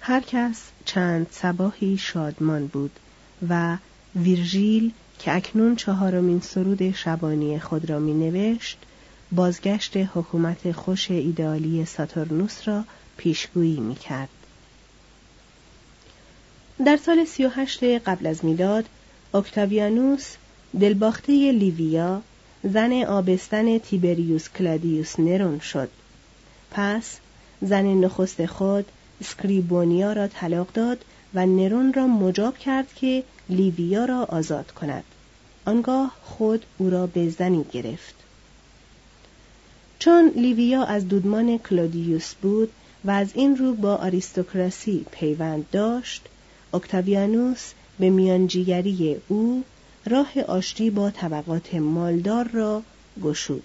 هر 0.00 0.20
کس 0.20 0.62
چند 0.84 1.26
سباهی 1.30 1.98
شادمان 1.98 2.66
بود 2.66 2.90
و 3.48 3.76
ویرژیل 4.16 4.92
که 5.18 5.36
اکنون 5.36 5.76
چهارمین 5.76 6.40
سرود 6.40 6.90
شبانی 6.90 7.58
خود 7.58 7.90
را 7.90 7.98
می 7.98 8.14
نوشت 8.14 8.78
بازگشت 9.32 9.96
حکومت 9.96 10.72
خوش 10.72 11.10
ایدئالی 11.10 11.84
ساتورنوس 11.84 12.68
را 12.68 12.84
پیشگویی 13.16 13.80
می 13.80 13.94
کرد. 13.94 14.28
در 16.86 16.96
سال 16.96 17.24
38 17.24 17.84
قبل 17.84 18.26
از 18.26 18.44
میلاد 18.44 18.84
اکتاویانوس 19.34 20.36
دلباخته 20.80 21.52
لیویا 21.52 22.22
زن 22.64 22.92
آبستن 22.92 23.78
تیبریوس 23.78 24.48
کلادیوس 24.48 25.20
نرون 25.20 25.58
شد. 25.60 25.88
پس 26.70 27.18
زن 27.62 27.86
نخست 27.86 28.46
خود 28.46 28.86
اسکریبونیا 29.20 30.12
را 30.12 30.26
طلاق 30.26 30.72
داد 30.72 31.04
و 31.34 31.46
نرون 31.46 31.92
را 31.92 32.06
مجاب 32.06 32.58
کرد 32.58 32.94
که 32.94 33.22
لیویا 33.48 34.04
را 34.04 34.24
آزاد 34.24 34.70
کند. 34.70 35.04
آنگاه 35.64 36.16
خود 36.22 36.64
او 36.78 36.90
را 36.90 37.06
به 37.06 37.28
زنی 37.28 37.64
گرفت. 37.72 38.14
چون 39.98 40.28
لیویا 40.36 40.84
از 40.84 41.08
دودمان 41.08 41.58
کلودیوس 41.58 42.34
بود 42.34 42.72
و 43.04 43.10
از 43.10 43.28
این 43.34 43.56
رو 43.56 43.74
با 43.74 43.96
آریستوکراسی 43.96 45.06
پیوند 45.10 45.66
داشت 45.72 46.26
اکتاویانوس 46.74 47.72
به 47.98 48.10
میانجیگری 48.10 49.16
او 49.28 49.64
راه 50.06 50.40
آشتی 50.48 50.90
با 50.90 51.10
طبقات 51.10 51.74
مالدار 51.74 52.48
را 52.48 52.82
گشود. 53.22 53.62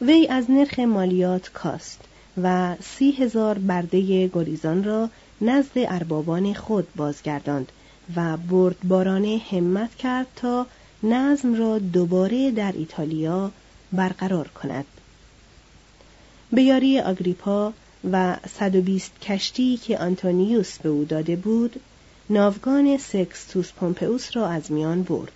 وی 0.00 0.26
از 0.30 0.50
نرخ 0.50 0.78
مالیات 0.78 1.52
کاست 1.52 2.00
و 2.42 2.76
سی 2.82 3.10
هزار 3.10 3.58
برده 3.58 4.26
گریزان 4.28 4.84
را 4.84 5.10
نزد 5.40 5.72
اربابان 5.74 6.54
خود 6.54 6.88
بازگرداند 6.96 7.72
و 8.16 8.36
بردبارانه 8.36 9.40
همت 9.50 9.94
کرد 9.94 10.26
تا 10.36 10.66
نظم 11.02 11.54
را 11.54 11.78
دوباره 11.78 12.50
در 12.50 12.72
ایتالیا 12.72 13.50
برقرار 13.92 14.48
کند. 14.48 14.84
به 16.52 16.62
یاری 16.62 17.00
آگریپا 17.00 17.72
و 18.12 18.36
120 18.58 19.20
کشتی 19.20 19.76
که 19.76 19.98
آنتونیوس 19.98 20.78
به 20.78 20.88
او 20.88 21.04
داده 21.04 21.36
بود 21.36 21.80
ناوگان 22.30 22.98
سکستوس 22.98 23.72
پومپئوس 23.72 24.36
را 24.36 24.48
از 24.48 24.72
میان 24.72 25.02
برد. 25.02 25.32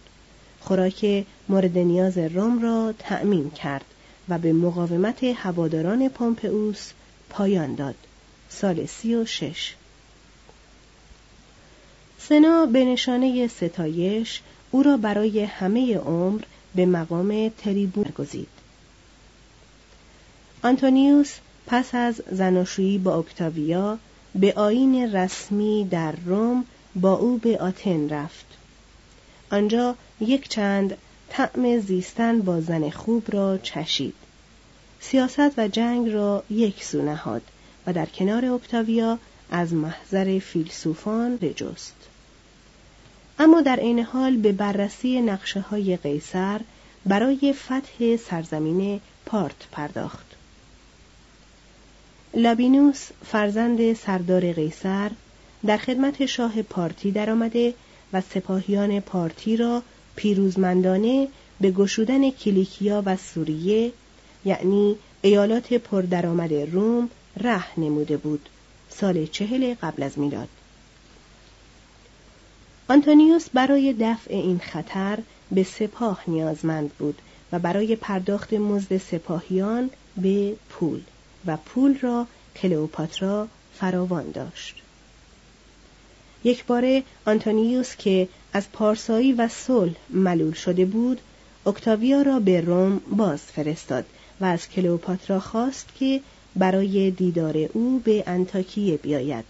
خوراک 0.61 1.25
مورد 1.49 1.79
نیاز 1.79 2.19
روم 2.19 2.63
را 2.63 2.95
تأمین 2.99 3.51
کرد 3.51 3.85
و 4.29 4.39
به 4.39 4.53
مقاومت 4.53 5.25
هواداران 5.25 6.09
پومپئوس 6.09 6.91
پایان 7.31 7.75
داد. 7.75 7.95
سال 8.49 8.87
سی 8.87 9.15
و 9.15 9.25
شش. 9.25 9.75
سنا 12.19 12.67
به 12.67 12.85
نشانه 12.85 13.47
ستایش 13.47 14.41
او 14.71 14.83
را 14.83 14.97
برای 14.97 15.45
همه 15.45 15.97
عمر 15.97 16.43
به 16.75 16.87
مقام 16.87 17.49
تریبون 17.59 18.05
گزید 18.19 18.49
آنتونیوس 20.63 21.39
پس 21.67 21.95
از 21.95 22.23
زناشویی 22.31 22.99
با 22.99 23.19
اکتاویا 23.19 23.99
به 24.35 24.53
آین 24.57 25.13
رسمی 25.13 25.89
در 25.91 26.15
روم 26.27 26.65
با 26.95 27.13
او 27.13 27.39
به 27.39 27.59
آتن 27.59 28.09
رفت. 28.09 28.47
آنجا 29.51 29.95
یک 30.21 30.49
چند 30.49 30.97
طعم 31.29 31.81
زیستن 31.81 32.41
با 32.41 32.61
زن 32.61 32.91
خوب 32.91 33.35
را 33.35 33.59
چشید. 33.59 34.15
سیاست 35.01 35.59
و 35.59 35.69
جنگ 35.69 36.09
را 36.09 36.45
یک 36.51 36.85
سو 36.85 37.03
نهاد 37.03 37.43
و 37.87 37.93
در 37.93 38.07
کنار 38.07 38.47
اکتاویا 38.47 39.19
از 39.51 39.75
محضر 39.75 40.39
فیلسوفان 40.39 41.37
بجست. 41.37 41.95
اما 43.39 43.61
در 43.61 43.77
عین 43.77 43.99
حال 43.99 44.37
به 44.37 44.53
بررسی 44.53 45.21
نقشه 45.21 45.61
های 45.61 45.97
قیصر 45.97 46.61
برای 47.07 47.53
فتح 47.53 48.17
سرزمین 48.17 49.01
پارت 49.27 49.69
پرداخت. 49.73 50.32
لابینوس 52.35 53.09
فرزند 53.25 53.93
سردار 53.93 54.53
قیصر 54.53 55.11
در 55.67 55.77
خدمت 55.77 56.27
شاه 56.27 56.63
پارتی 56.63 57.11
درآمده 57.11 57.75
و 58.13 58.21
سپاهیان 58.21 59.01
پارتی 59.01 59.57
را 59.57 59.83
پیروزمندانه 60.17 61.29
به 61.61 61.71
گشودن 61.71 62.31
کلیکیا 62.31 63.03
و 63.07 63.17
سوریه 63.17 63.93
یعنی 64.45 64.97
ایالات 65.23 65.75
پردرآمد 65.75 66.55
روم 66.55 67.09
ره 67.37 67.81
نموده 67.81 68.17
بود 68.17 68.49
سال 68.91 69.27
چهل 69.27 69.75
قبل 69.83 70.03
از 70.03 70.19
میلاد. 70.19 70.49
آنتونیوس 72.89 73.49
برای 73.55 73.95
دفع 74.01 74.35
این 74.35 74.59
خطر 74.59 75.19
به 75.51 75.63
سپاه 75.63 76.23
نیازمند 76.27 76.91
بود 76.99 77.23
و 77.53 77.59
برای 77.59 77.97
پرداخت 77.97 78.53
مزد 78.53 78.97
سپاهیان 78.97 79.91
به 80.17 80.55
پول. 80.71 81.01
و 81.47 81.57
پول 81.57 81.99
را 81.99 82.27
کلئوپاترا 82.57 83.49
فراوان 83.75 84.31
داشت. 84.31 84.75
یک 86.45 86.65
باره 86.65 87.03
آنتونیوس 87.27 87.97
که 87.97 88.29
از 88.53 88.73
پارسایی 88.73 89.33
و 89.33 89.49
صلح 89.49 89.95
ملول 90.11 90.53
شده 90.53 90.85
بود 90.85 91.21
اکتاویا 91.67 92.23
را 92.23 92.41
به 92.41 92.61
روم 92.61 92.99
باز 93.17 93.41
فرستاد 93.41 94.05
و 94.41 94.45
از 94.45 94.69
کلئوپاترا 94.69 95.41
خواست 95.41 95.89
که 95.99 96.21
برای 96.57 97.11
دیدار 97.11 97.57
او 97.73 98.01
به 98.05 98.25
انتاکیه 98.27 98.97
بیاید. 98.97 99.45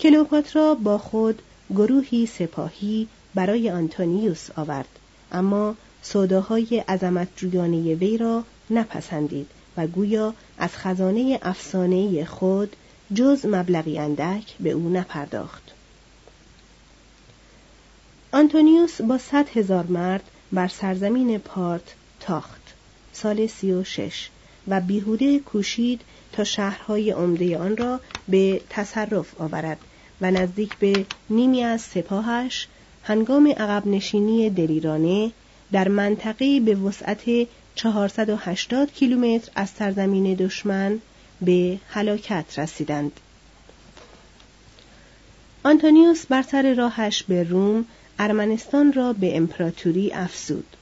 کلئوپاترا 0.00 0.74
با 0.74 0.98
خود 0.98 1.42
گروهی 1.70 2.26
سپاهی 2.26 3.08
برای 3.34 3.70
آنتونیوس 3.70 4.48
آورد 4.56 4.88
اما 5.32 5.74
سوداهای 6.02 6.84
عظمت 6.88 7.28
وی 7.42 8.18
را 8.18 8.44
نپسندید 8.70 9.46
گویا 9.86 10.34
از 10.58 10.70
خزانه 10.76 11.38
افسانه 11.42 12.24
خود 12.24 12.76
جز 13.14 13.46
مبلغی 13.46 13.98
اندک 13.98 14.56
به 14.60 14.70
او 14.70 14.88
نپرداخت. 14.88 15.62
آنتونیوس 18.32 19.00
با 19.00 19.18
صد 19.18 19.48
هزار 19.48 19.86
مرد 19.86 20.22
بر 20.52 20.68
سرزمین 20.68 21.38
پارت 21.38 21.94
تاخت. 22.20 22.60
سال 23.12 23.46
سی 23.46 23.72
و 23.72 23.84
شش 23.84 24.28
و 24.68 24.80
بیهوده 24.80 25.38
کوشید 25.38 26.00
تا 26.32 26.44
شهرهای 26.44 27.10
عمده 27.10 27.58
آن 27.58 27.76
را 27.76 28.00
به 28.28 28.60
تصرف 28.70 29.40
آورد 29.40 29.78
و 30.20 30.30
نزدیک 30.30 30.76
به 30.76 31.06
نیمی 31.30 31.64
از 31.64 31.80
سپاهش 31.80 32.68
هنگام 33.02 33.46
عقب 33.46 33.86
نشینی 33.86 34.50
دلیرانه 34.50 35.32
در 35.72 35.88
منطقه 35.88 36.60
به 36.60 36.74
وسعت 36.74 37.48
480 37.82 38.92
کیلومتر 38.92 39.50
از 39.54 39.70
سرزمین 39.70 40.34
دشمن 40.34 41.00
به 41.40 41.78
هلاکت 41.88 42.58
رسیدند. 42.58 43.12
آنتونیوس 45.62 46.26
بر 46.26 46.42
سر 46.42 46.74
راهش 46.74 47.22
به 47.22 47.42
روم 47.42 47.84
ارمنستان 48.18 48.92
را 48.92 49.12
به 49.12 49.36
امپراتوری 49.36 50.12
افزود. 50.12 50.76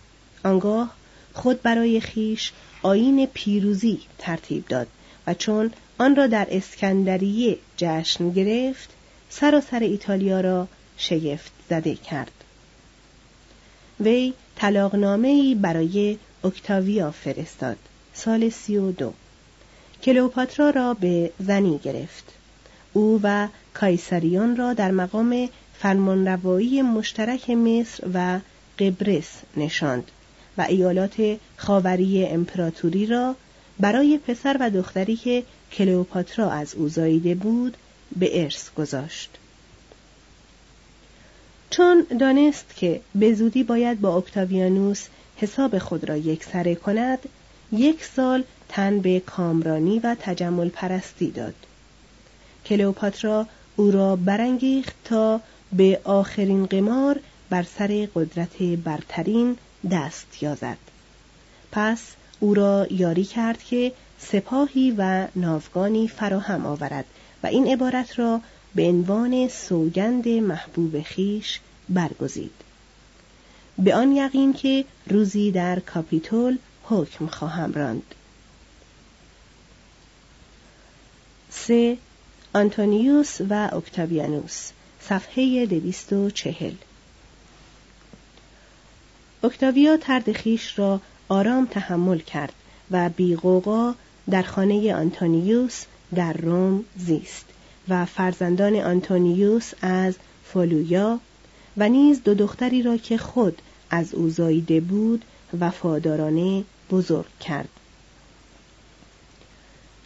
آنگاه 0.44 0.94
خود 1.32 1.62
برای 1.62 2.00
خیش 2.00 2.52
آین 2.82 3.26
پیروزی 3.26 4.00
ترتیب 4.18 4.66
داد 4.68 4.86
و 5.26 5.34
چون 5.34 5.70
آن 5.98 6.16
را 6.16 6.26
در 6.26 6.46
اسکندریه 6.50 7.58
جشن 7.76 8.30
گرفت 8.30 8.88
سراسر 9.30 9.80
ایتالیا 9.80 10.40
را 10.40 10.68
شگفت 10.96 11.52
زده 11.70 11.94
کرد 11.94 12.32
وی 14.00 14.34
طلاقنامه 14.56 15.54
برای 15.54 16.18
اکتاویا 16.44 17.10
فرستاد. 17.10 17.76
سال 18.14 18.48
سی 18.48 18.76
و 18.76 18.92
دو. 18.92 19.12
کلئوپاترا 20.02 20.70
را 20.70 20.94
به 20.94 21.32
زنی 21.38 21.78
گرفت. 21.78 22.24
او 22.92 23.20
و 23.22 23.48
کایسریان 23.74 24.56
را 24.56 24.72
در 24.72 24.90
مقام 24.90 25.48
فرمانروایی 25.78 26.82
مشترک 26.82 27.50
مصر 27.50 28.04
و 28.14 28.40
قبرس 28.78 29.30
نشاند 29.56 30.10
و 30.58 30.62
ایالات 30.62 31.36
خاوری 31.56 32.26
امپراتوری 32.26 33.06
را 33.06 33.36
برای 33.80 34.18
پسر 34.26 34.56
و 34.60 34.70
دختری 34.70 35.16
که 35.16 35.42
کلئوپاترا 35.72 36.50
از 36.50 36.74
او 36.74 36.88
زاییده 36.88 37.34
بود 37.34 37.76
به 38.16 38.42
ارث 38.42 38.70
گذاشت. 38.70 39.30
چون 41.70 42.06
دانست 42.20 42.76
که 42.76 43.00
به 43.14 43.34
زودی 43.34 43.62
باید 43.62 44.00
با 44.00 44.16
اکتاویانوس 44.16 45.06
حساب 45.38 45.78
خود 45.78 46.08
را 46.08 46.16
یک 46.16 46.44
سره 46.44 46.74
کند 46.74 47.18
یک 47.72 48.04
سال 48.04 48.44
تن 48.68 49.00
به 49.00 49.20
کامرانی 49.20 49.98
و 49.98 50.16
تجمل 50.20 50.68
پرستی 50.68 51.30
داد. 51.30 51.54
کلئوپاترا 52.66 53.46
او 53.76 53.90
را 53.90 54.16
برانگیخت 54.16 54.94
تا 55.04 55.40
به 55.72 56.00
آخرین 56.04 56.66
قمار 56.66 57.20
بر 57.50 57.62
سر 57.62 58.08
قدرت 58.14 58.62
برترین 58.62 59.56
دست 59.90 60.42
یازد. 60.42 60.78
پس 61.72 62.02
او 62.40 62.54
را 62.54 62.86
یاری 62.90 63.24
کرد 63.24 63.62
که 63.62 63.92
سپاهی 64.18 64.94
و 64.98 65.26
ناوگانی 65.36 66.08
فراهم 66.08 66.66
آورد 66.66 67.04
و 67.42 67.46
این 67.46 67.66
عبارت 67.66 68.18
را 68.18 68.40
به 68.74 68.82
عنوان 68.82 69.48
سوگند 69.48 70.28
محبوب 70.28 71.02
خیش 71.02 71.60
برگزید. 71.88 72.67
به 73.78 73.94
آن 73.94 74.12
یقین 74.12 74.52
که 74.52 74.84
روزی 75.06 75.50
در 75.50 75.80
کاپیتول 75.80 76.58
حکم 76.84 77.26
خواهم 77.26 77.72
راند. 77.72 78.14
سه 81.50 81.98
آنتونیوس 82.54 83.40
و 83.50 83.70
اکتاویانوس 83.72 84.70
صفحه 85.00 85.66
دویست 85.66 86.12
و 86.12 86.30
چهل. 86.30 86.72
اکتاویا 89.42 89.96
ترد 89.96 90.28
را 90.76 91.00
آرام 91.28 91.66
تحمل 91.66 92.18
کرد 92.18 92.52
و 92.90 93.08
بیغوغا 93.08 93.94
در 94.30 94.42
خانه 94.42 94.94
آنتونیوس 94.94 95.84
در 96.14 96.32
روم 96.32 96.84
زیست 96.96 97.46
و 97.88 98.04
فرزندان 98.04 98.76
آنتونیوس 98.76 99.72
از 99.82 100.14
فولویا 100.44 101.20
و 101.76 101.88
نیز 101.88 102.22
دو 102.22 102.34
دختری 102.34 102.82
را 102.82 102.96
که 102.96 103.18
خود 103.18 103.62
از 103.90 104.14
او 104.14 104.30
زاییده 104.30 104.80
بود 104.80 105.24
وفادارانه 105.60 106.64
بزرگ 106.90 107.38
کرد. 107.40 107.68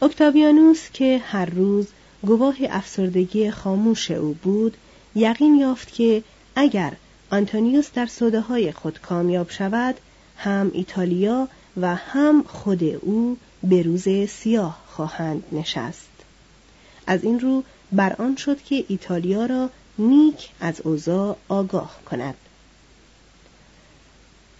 اکتاویانوس 0.02 0.90
که 0.92 1.18
هر 1.24 1.46
روز 1.46 1.86
گواه 2.26 2.56
افسردگی 2.70 3.50
خاموش 3.50 4.10
او 4.10 4.36
بود 4.42 4.76
یقین 5.14 5.54
یافت 5.54 5.94
که 5.94 6.22
اگر 6.56 6.92
آنتونیوس 7.30 7.90
در 7.94 8.08
های 8.40 8.72
خود 8.72 9.00
کامیاب 9.00 9.50
شود 9.50 9.94
هم 10.36 10.70
ایتالیا 10.74 11.48
و 11.80 11.94
هم 11.94 12.42
خود 12.42 12.84
او 12.84 13.36
به 13.62 13.82
روز 13.82 14.08
سیاه 14.28 14.80
خواهند 14.86 15.44
نشست. 15.52 16.08
از 17.06 17.24
این 17.24 17.40
رو 17.40 17.64
بر 17.92 18.16
آن 18.18 18.36
شد 18.36 18.62
که 18.62 18.84
ایتالیا 18.88 19.46
را 19.46 19.70
نیک 19.98 20.50
از 20.60 20.80
اوضاع 20.80 21.36
آگاه 21.48 22.00
کند. 22.10 22.34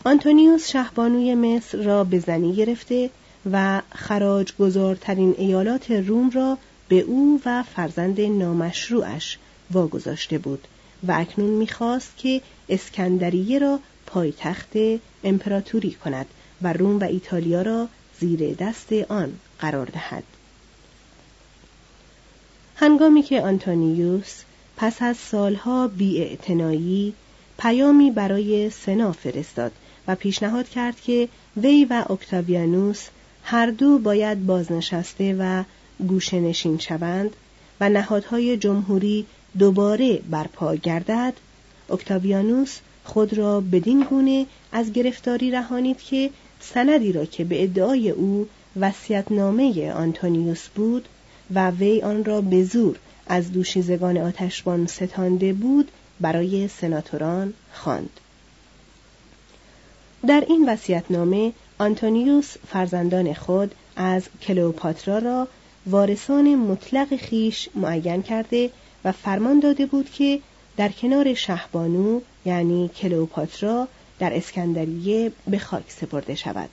آنتونیوس 0.04 0.68
شهبانوی 0.70 1.34
مصر 1.34 1.78
را 1.78 2.04
به 2.04 2.18
زنی 2.18 2.54
گرفته 2.54 3.10
و 3.52 3.82
خراج 3.94 4.52
گذارترین 4.58 5.34
ایالات 5.38 5.90
روم 5.90 6.30
را 6.30 6.58
به 6.88 7.00
او 7.00 7.40
و 7.44 7.62
فرزند 7.62 8.20
نامشروعش 8.20 9.38
واگذاشته 9.70 10.38
بود 10.38 10.68
و 11.06 11.12
اکنون 11.12 11.50
می‌خواست 11.50 12.16
که 12.16 12.40
اسکندریه 12.68 13.58
را 13.58 13.78
پایتخت 14.06 14.72
امپراتوری 15.24 15.90
کند 15.90 16.26
و 16.62 16.72
روم 16.72 16.98
و 16.98 17.04
ایتالیا 17.04 17.62
را 17.62 17.88
زیر 18.20 18.54
دست 18.54 18.92
آن 18.92 19.32
قرار 19.58 19.86
دهد. 19.86 20.24
هنگامی 22.76 23.22
که 23.22 23.40
آنتونیوس 23.40 24.42
پس 24.76 25.02
از 25.02 25.16
سالها 25.16 25.88
بیاعتنایی 25.88 27.14
پیامی 27.58 28.10
برای 28.10 28.70
سنا 28.70 29.12
فرستاد 29.12 29.72
و 30.08 30.14
پیشنهاد 30.14 30.68
کرد 30.68 31.00
که 31.00 31.28
وی 31.56 31.84
و 31.84 32.04
اکتاویانوس 32.10 33.08
هر 33.44 33.66
دو 33.66 33.98
باید 33.98 34.46
بازنشسته 34.46 35.36
و 35.38 35.64
گوشنشین 36.08 36.78
شوند 36.78 37.36
و 37.80 37.88
نهادهای 37.88 38.56
جمهوری 38.56 39.26
دوباره 39.58 40.18
برپا 40.30 40.74
گردد 40.74 41.34
اکتاویانوس 41.90 42.78
خود 43.04 43.34
را 43.34 43.60
بدین 43.60 44.02
گونه 44.10 44.46
از 44.72 44.92
گرفتاری 44.92 45.50
رهانید 45.50 45.98
که 45.98 46.30
سندی 46.60 47.12
را 47.12 47.24
که 47.24 47.44
به 47.44 47.62
ادعای 47.62 48.10
او 48.10 48.48
وصیت‌نامه 48.80 49.92
آنتونیوس 49.92 50.68
بود 50.68 51.08
و 51.54 51.70
وی 51.70 52.02
آن 52.02 52.24
را 52.24 52.40
به 52.40 52.64
زور 52.64 52.98
از 53.26 53.52
دوشیزگان 53.52 54.18
آتشبان 54.18 54.86
ستانده 54.86 55.52
بود 55.52 55.90
برای 56.20 56.68
سناتوران 56.68 57.52
خواند. 57.72 58.20
در 60.26 60.44
این 60.48 60.68
وصیت‌نامه 60.68 61.52
آنتونیوس 61.78 62.56
فرزندان 62.68 63.35
خود 63.35 63.74
از 63.96 64.28
کلئوپاترا 64.42 65.18
را 65.18 65.48
وارثان 65.87 66.54
مطلق 66.54 67.16
خیش 67.16 67.68
معین 67.74 68.22
کرده 68.22 68.70
و 69.04 69.12
فرمان 69.12 69.61
داده 69.61 69.87
بود 69.87 70.11
که 70.11 70.40
در 70.76 70.88
کنار 70.88 71.35
شهبانو 71.35 72.20
یعنی 72.44 72.90
کلئوپاترا 72.96 73.88
در 74.18 74.37
اسکندریه 74.37 75.32
به 75.48 75.58
خاک 75.58 75.85
سپرده 75.88 76.35
شود. 76.35 76.68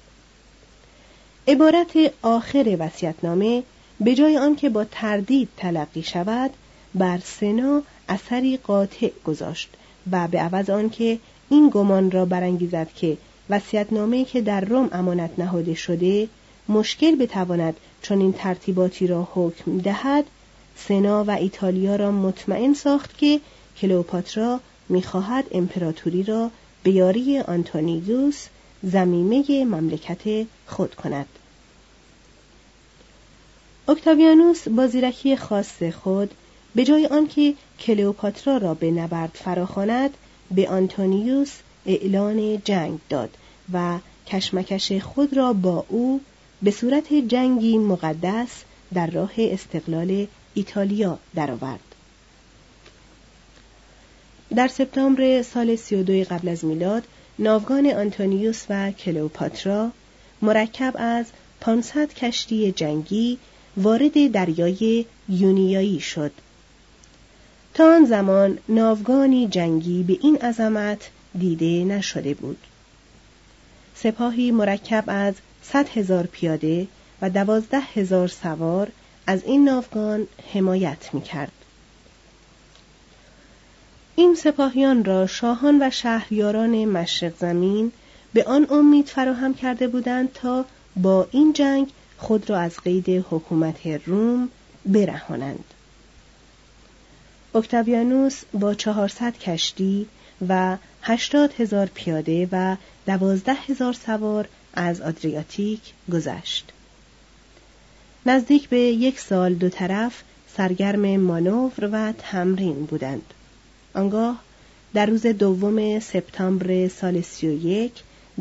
عبارت 1.48 1.92
آخر 2.22 2.76
وصیت‌نامه 2.80 3.64
به 4.00 4.16
جای 4.16 4.38
آنکه 4.38 4.70
با 4.70 4.84
تردید 4.84 5.50
تلقی 5.58 6.04
شود 6.04 6.52
بر 6.96 7.20
سنا 7.24 7.82
اثری 8.10 8.58
قاطع 8.58 9.12
گذاشت 9.26 9.70
و 10.12 10.28
به 10.28 10.40
عوض 10.40 10.70
آنکه 10.70 11.20
این 11.50 11.70
گمان 11.74 12.12
را 12.12 12.26
برانگیزد 12.26 12.88
که 12.96 13.18
وصیت‌نامه‌ای 13.50 14.26
که 14.26 14.42
در 14.42 14.62
روم 14.62 14.90
امانت 14.92 15.32
نهاده 15.38 15.74
شده 15.74 16.28
مشکل 16.70 17.16
بتواند 17.16 17.78
چون 18.02 18.22
این 18.22 18.34
ترتیباتی 18.34 19.08
را 19.08 19.28
حکم 19.34 19.78
دهد 19.78 20.26
سنا 20.76 21.24
و 21.24 21.32
ایتالیا 21.32 21.96
را 21.96 22.12
مطمئن 22.12 22.74
ساخت 22.74 23.18
که 23.18 23.40
کلئوپاترا 23.82 24.60
می‌خواهد 24.90 25.46
امپراتوری 25.52 26.24
را 26.24 26.52
به 26.84 26.92
یاری 26.92 27.40
آنتونیوس 27.40 28.48
زمیمه 28.84 29.66
مملکت 29.66 30.48
خود 30.68 30.96
کند. 30.96 31.26
اکتاویانوس 33.88 34.68
با 34.68 34.88
زیرکی 34.88 35.36
خاص 35.36 35.84
خود 35.84 36.32
به 36.76 36.84
جای 36.84 37.08
آنکه 37.08 37.54
کلئوپاترا 37.80 38.58
را 38.58 38.74
به 38.74 38.92
نبرد 38.92 39.32
فراخواند 39.34 40.10
به 40.52 40.70
آنتونیوس 40.70 41.52
اعلان 41.90 42.62
جنگ 42.66 43.00
داد 43.10 43.30
و 43.74 44.00
کشمکش 44.28 44.92
خود 44.92 45.38
را 45.38 45.54
با 45.54 45.86
او 45.88 46.22
به 46.62 46.72
صورت 46.72 47.14
جنگی 47.14 47.78
مقدس 47.78 48.64
در 48.94 49.08
راه 49.08 49.32
استقلال 49.38 50.28
ایتالیا 50.54 51.20
درآورد. 51.36 51.80
در 54.56 54.68
سپتامبر 54.68 55.42
سال 55.42 55.76
32 55.76 56.24
قبل 56.24 56.48
از 56.48 56.66
میلاد 56.66 57.04
ناوگان 57.40 57.86
آنتونیوس 57.86 58.66
و 58.70 58.92
کلئوپاترا 58.92 59.92
مرکب 60.42 60.94
از 60.98 61.26
500 61.62 62.14
کشتی 62.14 62.72
جنگی 62.72 63.38
وارد 63.78 64.32
دریای 64.32 65.06
یونیایی 65.30 66.00
شد. 66.00 66.32
تا 67.74 67.96
آن 67.96 68.06
زمان 68.06 68.58
ناوگانی 68.70 69.48
جنگی 69.48 70.04
به 70.04 70.18
این 70.22 70.38
عظمت 70.38 71.10
دیده 71.38 71.84
نشده 71.84 72.34
بود. 72.34 72.58
سپاهی 73.96 74.52
مرکب 74.52 75.04
از 75.08 75.34
صد 75.64 75.90
هزار 75.90 76.26
پیاده 76.26 76.88
و 77.22 77.30
دوازده 77.30 77.80
هزار 77.80 78.28
سوار 78.28 78.92
از 79.28 79.44
این 79.44 79.64
ناوگان 79.64 80.28
حمایت 80.54 81.14
می 81.14 81.22
کرد. 81.22 81.52
این 84.16 84.36
سپاهیان 84.36 85.06
را 85.06 85.28
شاهان 85.28 85.82
و 85.82 85.90
شهریاران 85.90 86.86
مشرق 86.86 87.34
زمین 87.40 87.92
به 88.34 88.44
آن 88.44 88.68
امید 88.70 89.08
فراهم 89.08 89.54
کرده 89.54 89.88
بودند 89.88 90.34
تا 90.34 90.66
با 90.96 91.28
این 91.32 91.54
جنگ 91.54 91.88
خود 92.18 92.50
را 92.50 92.60
از 92.60 92.76
قید 92.84 93.10
حکومت 93.10 93.88
روم 93.88 94.50
برهانند. 94.86 95.64
اکتاویانوس 97.56 98.42
با 98.54 98.74
چهارصد 98.74 99.38
کشتی 99.38 100.08
و 100.48 100.78
هشتاد 101.02 101.54
هزار 101.58 101.90
پیاده 101.94 102.48
و 102.52 102.76
دوازده 103.08 103.54
هزار 103.54 103.94
سوار 103.94 104.48
از 104.74 105.02
آدریاتیک 105.02 105.82
گذشت. 106.12 106.72
نزدیک 108.26 108.70
به 108.70 108.80
یک 108.80 109.20
سال 109.20 109.54
دو 109.54 109.70
طرف 109.70 110.24
سرگرم 110.58 111.18
مانور 111.18 111.90
و 111.92 112.12
تمرین 112.12 112.86
بودند. 112.86 113.34
آنگاه 113.94 114.40
در 114.94 115.06
روز 115.06 115.26
دوم 115.26 116.00
سپتامبر 116.00 116.88
سال 116.88 117.22
سی 117.22 117.48
و 117.48 117.52
یک 117.68 117.92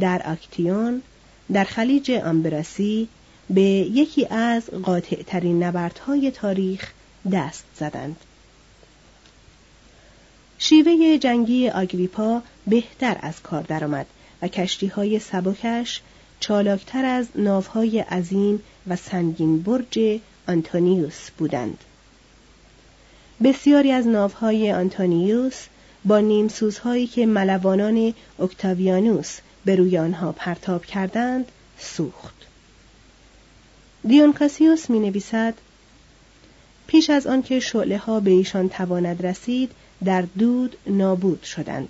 در 0.01 0.23
اکتیون 0.25 1.03
در 1.53 1.65
خلیج 1.65 2.11
آمبراسی 2.11 3.09
به 3.51 3.63
یکی 3.63 4.27
از 4.27 4.71
قاطع 4.71 5.23
ترین 5.23 5.63
نبردهای 5.63 6.31
تاریخ 6.31 6.93
دست 7.33 7.65
زدند. 7.77 8.17
شیوه 10.61 11.19
جنگی 11.19 11.69
آگریپا 11.69 12.43
بهتر 12.67 13.17
از 13.21 13.43
کار 13.43 13.63
درآمد 13.63 14.07
و 14.43 14.49
کشتی 14.49 14.87
های 14.87 15.19
سبکش 15.19 16.01
چالاکتر 16.41 17.05
از 17.05 17.27
ناوهای 17.35 17.99
عظیم 17.99 18.63
و 18.87 18.97
سنگین 18.97 19.63
برج 19.63 20.21
آنتونیوس 20.49 21.31
بودند. 21.39 21.79
بسیاری 23.45 23.93
از 23.93 24.07
ناوهای 24.07 24.73
آنتونیوس 24.73 25.67
با 26.05 26.21
نیمسوزهایی 26.21 27.07
که 27.07 27.27
ملوانان 27.27 28.15
اکتاویانوس 28.39 29.39
به 29.65 29.77
روی 29.77 29.99
آنها 29.99 30.33
پرتاب 30.33 30.85
کردند 30.85 31.53
سوخت. 31.79 32.35
دیونکاسیوس 34.09 34.91
می 34.91 35.01
نویسد 35.01 35.55
پیش 36.87 37.11
از 37.11 37.27
آنکه 37.27 37.61
شعله 37.61 37.99
ها 37.99 38.21
به 38.21 38.31
ایشان 38.31 38.69
تواند 38.69 39.27
رسید 39.27 39.73
در 40.05 40.23
دود 40.39 40.77
نابود 40.87 41.43
شدند. 41.43 41.89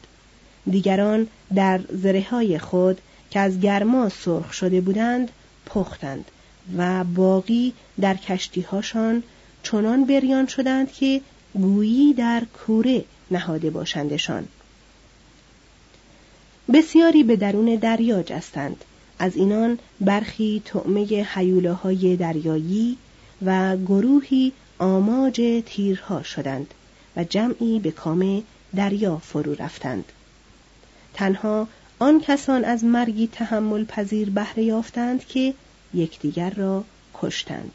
دیگران 0.70 1.26
در 1.54 1.80
زره 1.92 2.26
های 2.30 2.58
خود 2.58 3.00
که 3.30 3.40
از 3.40 3.60
گرما 3.60 4.08
سرخ 4.08 4.52
شده 4.52 4.80
بودند 4.80 5.30
پختند 5.66 6.24
و 6.76 7.04
باقی 7.04 7.72
در 8.00 8.14
کشتی 8.14 8.60
هاشان 8.60 9.22
چنان 9.62 10.04
بریان 10.04 10.46
شدند 10.46 10.92
که 10.92 11.20
گویی 11.54 12.14
در 12.14 12.42
کوره 12.44 13.04
نهاده 13.30 13.70
باشندشان. 13.70 14.48
بسیاری 16.72 17.22
به 17.22 17.36
درون 17.36 17.74
دریا 17.74 18.22
جستند 18.22 18.84
از 19.18 19.36
اینان 19.36 19.78
برخی 20.00 20.62
طعمه 20.64 21.04
حیولاهای 21.04 22.16
دریایی 22.16 22.96
و 23.44 23.76
گروهی 23.76 24.52
آماج 24.78 25.62
تیرها 25.66 26.22
شدند. 26.22 26.74
و 27.18 27.24
جمعی 27.24 27.78
به 27.78 27.90
کام 27.90 28.42
دریا 28.76 29.18
فرو 29.18 29.54
رفتند. 29.54 30.04
تنها 31.14 31.68
آن 31.98 32.20
کسان 32.20 32.64
از 32.64 32.84
مرگی 32.84 33.26
تحمل 33.26 33.84
پذیر 33.84 34.30
بهره 34.30 34.62
یافتند 34.62 35.26
که 35.26 35.54
یکدیگر 35.94 36.50
را 36.50 36.84
کشتند. 37.14 37.72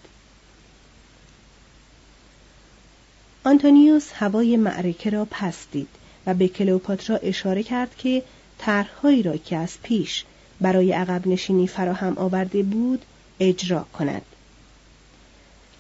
آنتونیوس 3.44 4.12
هوای 4.14 4.58
معرکه 4.58 5.10
را 5.10 5.28
پس 5.32 5.66
دید 5.72 5.88
و 6.26 6.34
به 6.34 6.48
کلوپاترا 6.48 7.18
اشاره 7.18 7.64
کرد 7.64 7.96
که 7.98 8.24
طرحهایی 8.58 9.24
را 9.24 9.38
که 9.38 9.58
از 9.58 9.78
پیش 9.84 10.26
برای 10.62 10.92
عقب 10.92 11.28
نشینی 11.28 11.68
فراهم 11.68 12.18
آورده 12.18 12.64
بود 12.64 13.06
اجرا 13.40 13.86
کند. 13.94 14.22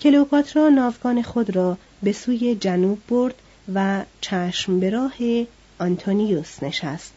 کلوپاترا 0.01 0.69
ناوگان 0.69 1.21
خود 1.21 1.55
را 1.55 1.77
به 2.03 2.11
سوی 2.11 2.55
جنوب 2.55 2.99
برد 3.09 3.35
و 3.73 4.03
چشم 4.21 4.79
به 4.79 4.89
راه 4.89 5.13
آنتونیوس 5.79 6.63
نشست. 6.63 7.13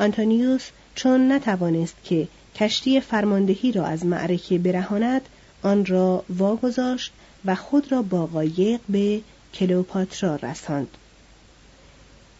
آنتونیوس 0.00 0.68
چون 0.94 1.32
نتوانست 1.32 1.96
که 2.04 2.28
کشتی 2.54 3.00
فرماندهی 3.00 3.72
را 3.72 3.86
از 3.86 4.06
معرکه 4.06 4.58
برهاند 4.58 5.22
آن 5.62 5.86
را 5.86 6.24
واگذاشت 6.30 7.12
و 7.44 7.54
خود 7.54 7.92
را 7.92 8.02
با 8.02 8.26
قایق 8.26 8.80
به 8.88 9.20
کلئوپاترا 9.54 10.36
رساند. 10.36 10.88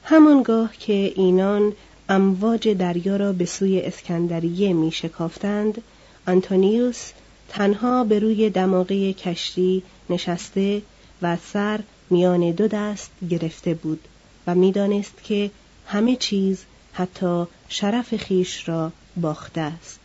همانگاه 0.04 0.76
که 0.76 1.12
اینان 1.16 1.72
امواج 2.08 2.68
دریا 2.68 3.16
را 3.16 3.32
به 3.32 3.44
سوی 3.44 3.80
اسکندریه 3.80 4.72
می 4.72 4.92
شکافتند 4.92 5.82
آنتونیوس 6.26 7.12
تنها 7.48 8.04
به 8.04 8.18
روی 8.18 8.50
دماغه 8.50 9.12
کشتی 9.12 9.82
نشسته 10.10 10.82
و 11.22 11.36
سر 11.36 11.80
میان 12.12 12.50
دو 12.50 12.68
دست 12.68 13.10
گرفته 13.30 13.74
بود 13.74 14.08
و 14.46 14.54
می‌دانست 14.54 15.24
که 15.24 15.50
همه 15.86 16.16
چیز 16.16 16.64
حتی 16.92 17.44
شرف 17.68 18.16
خیش 18.16 18.68
را 18.68 18.92
باخته 19.16 19.60
است. 19.60 20.00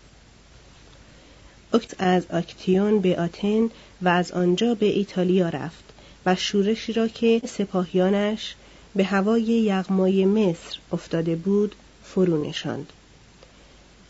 اکت 1.73 2.01
از 2.01 2.25
اکتیون 2.29 2.99
به 2.99 3.19
آتن 3.19 3.69
و 4.01 4.09
از 4.09 4.31
آنجا 4.31 4.75
به 4.75 4.85
ایتالیا 4.85 5.49
رفت 5.49 5.83
و 6.25 6.35
شورشی 6.35 6.93
را 6.93 7.07
که 7.07 7.41
سپاهیانش 7.45 8.55
به 8.95 9.03
هوای 9.03 9.43
یغمای 9.43 10.25
مصر 10.25 10.79
افتاده 10.91 11.35
بود 11.35 11.75
فرو 12.03 12.47
نشاند. 12.49 12.93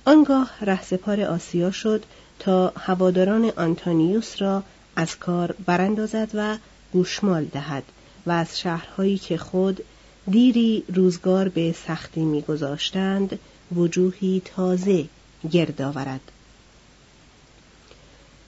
آنگاه 0.05 0.51
رهسپار 0.61 1.21
آسیا 1.21 1.71
شد 1.71 2.03
تا 2.39 2.73
هواداران 2.77 3.51
آنتونیوس 3.55 4.41
را 4.41 4.63
از 4.95 5.19
کار 5.19 5.55
براندازد 5.65 6.29
و 6.33 6.57
گوشمال 6.93 7.45
دهد 7.45 7.83
و 8.25 8.31
از 8.31 8.59
شهرهایی 8.59 9.17
که 9.17 9.37
خود 9.37 9.83
دیری 10.29 10.83
روزگار 10.93 11.49
به 11.49 11.75
سختی 11.87 12.21
میگذاشتند 12.21 13.39
وجوهی 13.75 14.41
تازه 14.45 15.05
گرد 15.51 15.81
آورد. 15.81 16.21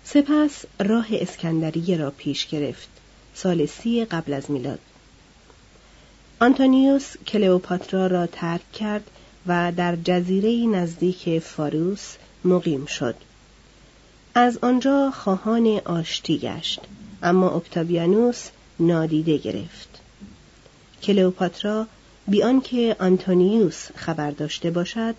سپس 0.03 0.65
راه 0.79 1.07
اسکندریه 1.11 1.97
را 1.97 2.11
پیش 2.11 2.47
گرفت 2.47 2.89
سال 3.33 3.65
سی 3.65 4.05
قبل 4.05 4.33
از 4.33 4.51
میلاد. 4.51 4.79
آنتونیوس 6.39 7.17
کلئوپاترا 7.27 8.07
را 8.07 8.27
ترک 8.27 8.71
کرد 8.71 9.11
و 9.47 9.71
در 9.71 9.95
جزیره 9.95 10.67
نزدیک 10.67 11.39
فاروس 11.39 12.15
مقیم 12.45 12.85
شد. 12.85 13.15
از 14.35 14.57
آنجا 14.61 15.11
خواهان 15.11 15.81
آشتی 15.85 16.37
گشت. 16.37 16.79
اما 17.23 17.49
اکتابیانوس 17.49 18.49
نادیده 18.79 19.37
گرفت. 19.37 19.99
کلئوپاترا 21.03 21.87
بیان 22.27 22.61
که 22.61 22.95
آنتونیوس 22.99 23.87
خبر 23.95 24.31
داشته 24.31 24.71
باشد 24.71 25.15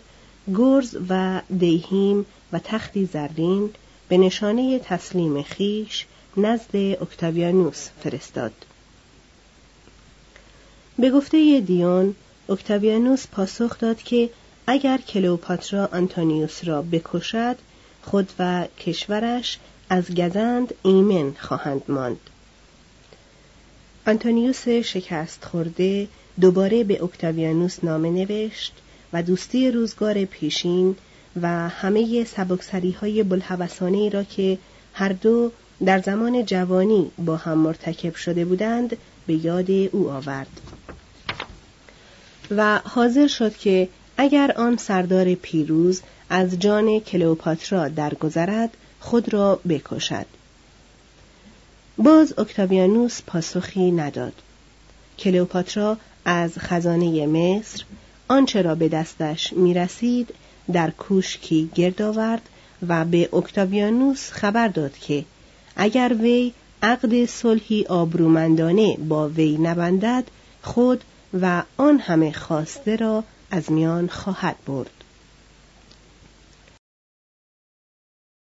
گرز 0.54 0.96
و 1.08 1.40
دیهیم 1.58 2.26
و 2.52 2.58
تختی 2.64 3.04
زرین 3.06 3.70
به 4.08 4.18
نشانه 4.18 4.78
تسلیم 4.78 5.42
خیش 5.42 6.06
نزد 6.36 6.76
اکتاویانوس 6.76 7.88
فرستاد. 8.02 8.52
به 10.98 11.10
گفته 11.10 11.60
دیون 11.66 12.14
اکتاویانوس 12.48 13.26
پاسخ 13.26 13.78
داد 13.78 14.02
که 14.02 14.30
اگر 14.66 14.98
کلئوپاترا 14.98 15.88
آنتونیوس 15.92 16.64
را 16.64 16.82
بکشد 16.82 17.56
خود 18.02 18.32
و 18.38 18.66
کشورش 18.78 19.58
از 19.90 20.14
گزند 20.14 20.74
ایمن 20.82 21.32
خواهند 21.38 21.82
ماند. 21.88 22.20
آنتونیوس 24.06 24.68
شکست 24.68 25.44
خورده 25.44 26.08
دوباره 26.40 26.84
به 26.84 27.04
اکتاویانوس 27.04 27.84
نامه 27.84 28.10
نوشت 28.10 28.72
و 29.12 29.22
دوستی 29.22 29.70
روزگار 29.70 30.24
پیشین 30.24 30.96
و 31.42 31.68
همه 31.68 32.24
سبکسری 32.24 32.90
های 32.90 33.22
بلحوثانه 33.22 34.08
را 34.08 34.24
که 34.24 34.58
هر 34.94 35.08
دو 35.08 35.52
در 35.84 35.98
زمان 35.98 36.44
جوانی 36.44 37.10
با 37.18 37.36
هم 37.36 37.58
مرتکب 37.58 38.14
شده 38.14 38.44
بودند 38.44 38.96
به 39.26 39.34
یاد 39.34 39.70
او 39.70 40.10
آورد. 40.10 40.60
و 42.50 42.80
حاضر 42.84 43.26
شد 43.26 43.56
که 43.56 43.88
اگر 44.16 44.52
آن 44.56 44.76
سردار 44.76 45.34
پیروز 45.34 46.02
از 46.30 46.58
جان 46.58 47.00
کلئوپاترا 47.00 47.88
درگذرد 47.88 48.76
خود 49.00 49.32
را 49.32 49.60
بکشد. 49.68 50.26
باز 51.98 52.38
اکتاویانوس 52.38 53.22
پاسخی 53.26 53.90
نداد. 53.90 54.32
کلئوپاترا 55.18 55.96
از 56.24 56.58
خزانه 56.58 57.26
مصر 57.26 57.84
آنچه 58.28 58.62
را 58.62 58.74
به 58.74 58.88
دستش 58.88 59.52
می‌رسید 59.52 60.34
در 60.72 60.90
کوشکی 60.90 61.70
گرد 61.74 62.02
آورد 62.02 62.42
و 62.88 63.04
به 63.04 63.28
اکتاویانوس 63.32 64.30
خبر 64.30 64.68
داد 64.68 64.98
که 64.98 65.24
اگر 65.76 66.16
وی 66.20 66.52
عقد 66.82 67.24
صلحی 67.24 67.84
آبرومندانه 67.84 68.96
با 68.96 69.28
وی 69.28 69.58
نبندد 69.58 70.24
خود 70.62 71.04
و 71.40 71.62
آن 71.76 71.98
همه 71.98 72.32
خواسته 72.32 72.96
را 72.96 73.24
از 73.50 73.72
میان 73.72 74.08
خواهد 74.08 74.56
برد. 74.66 74.99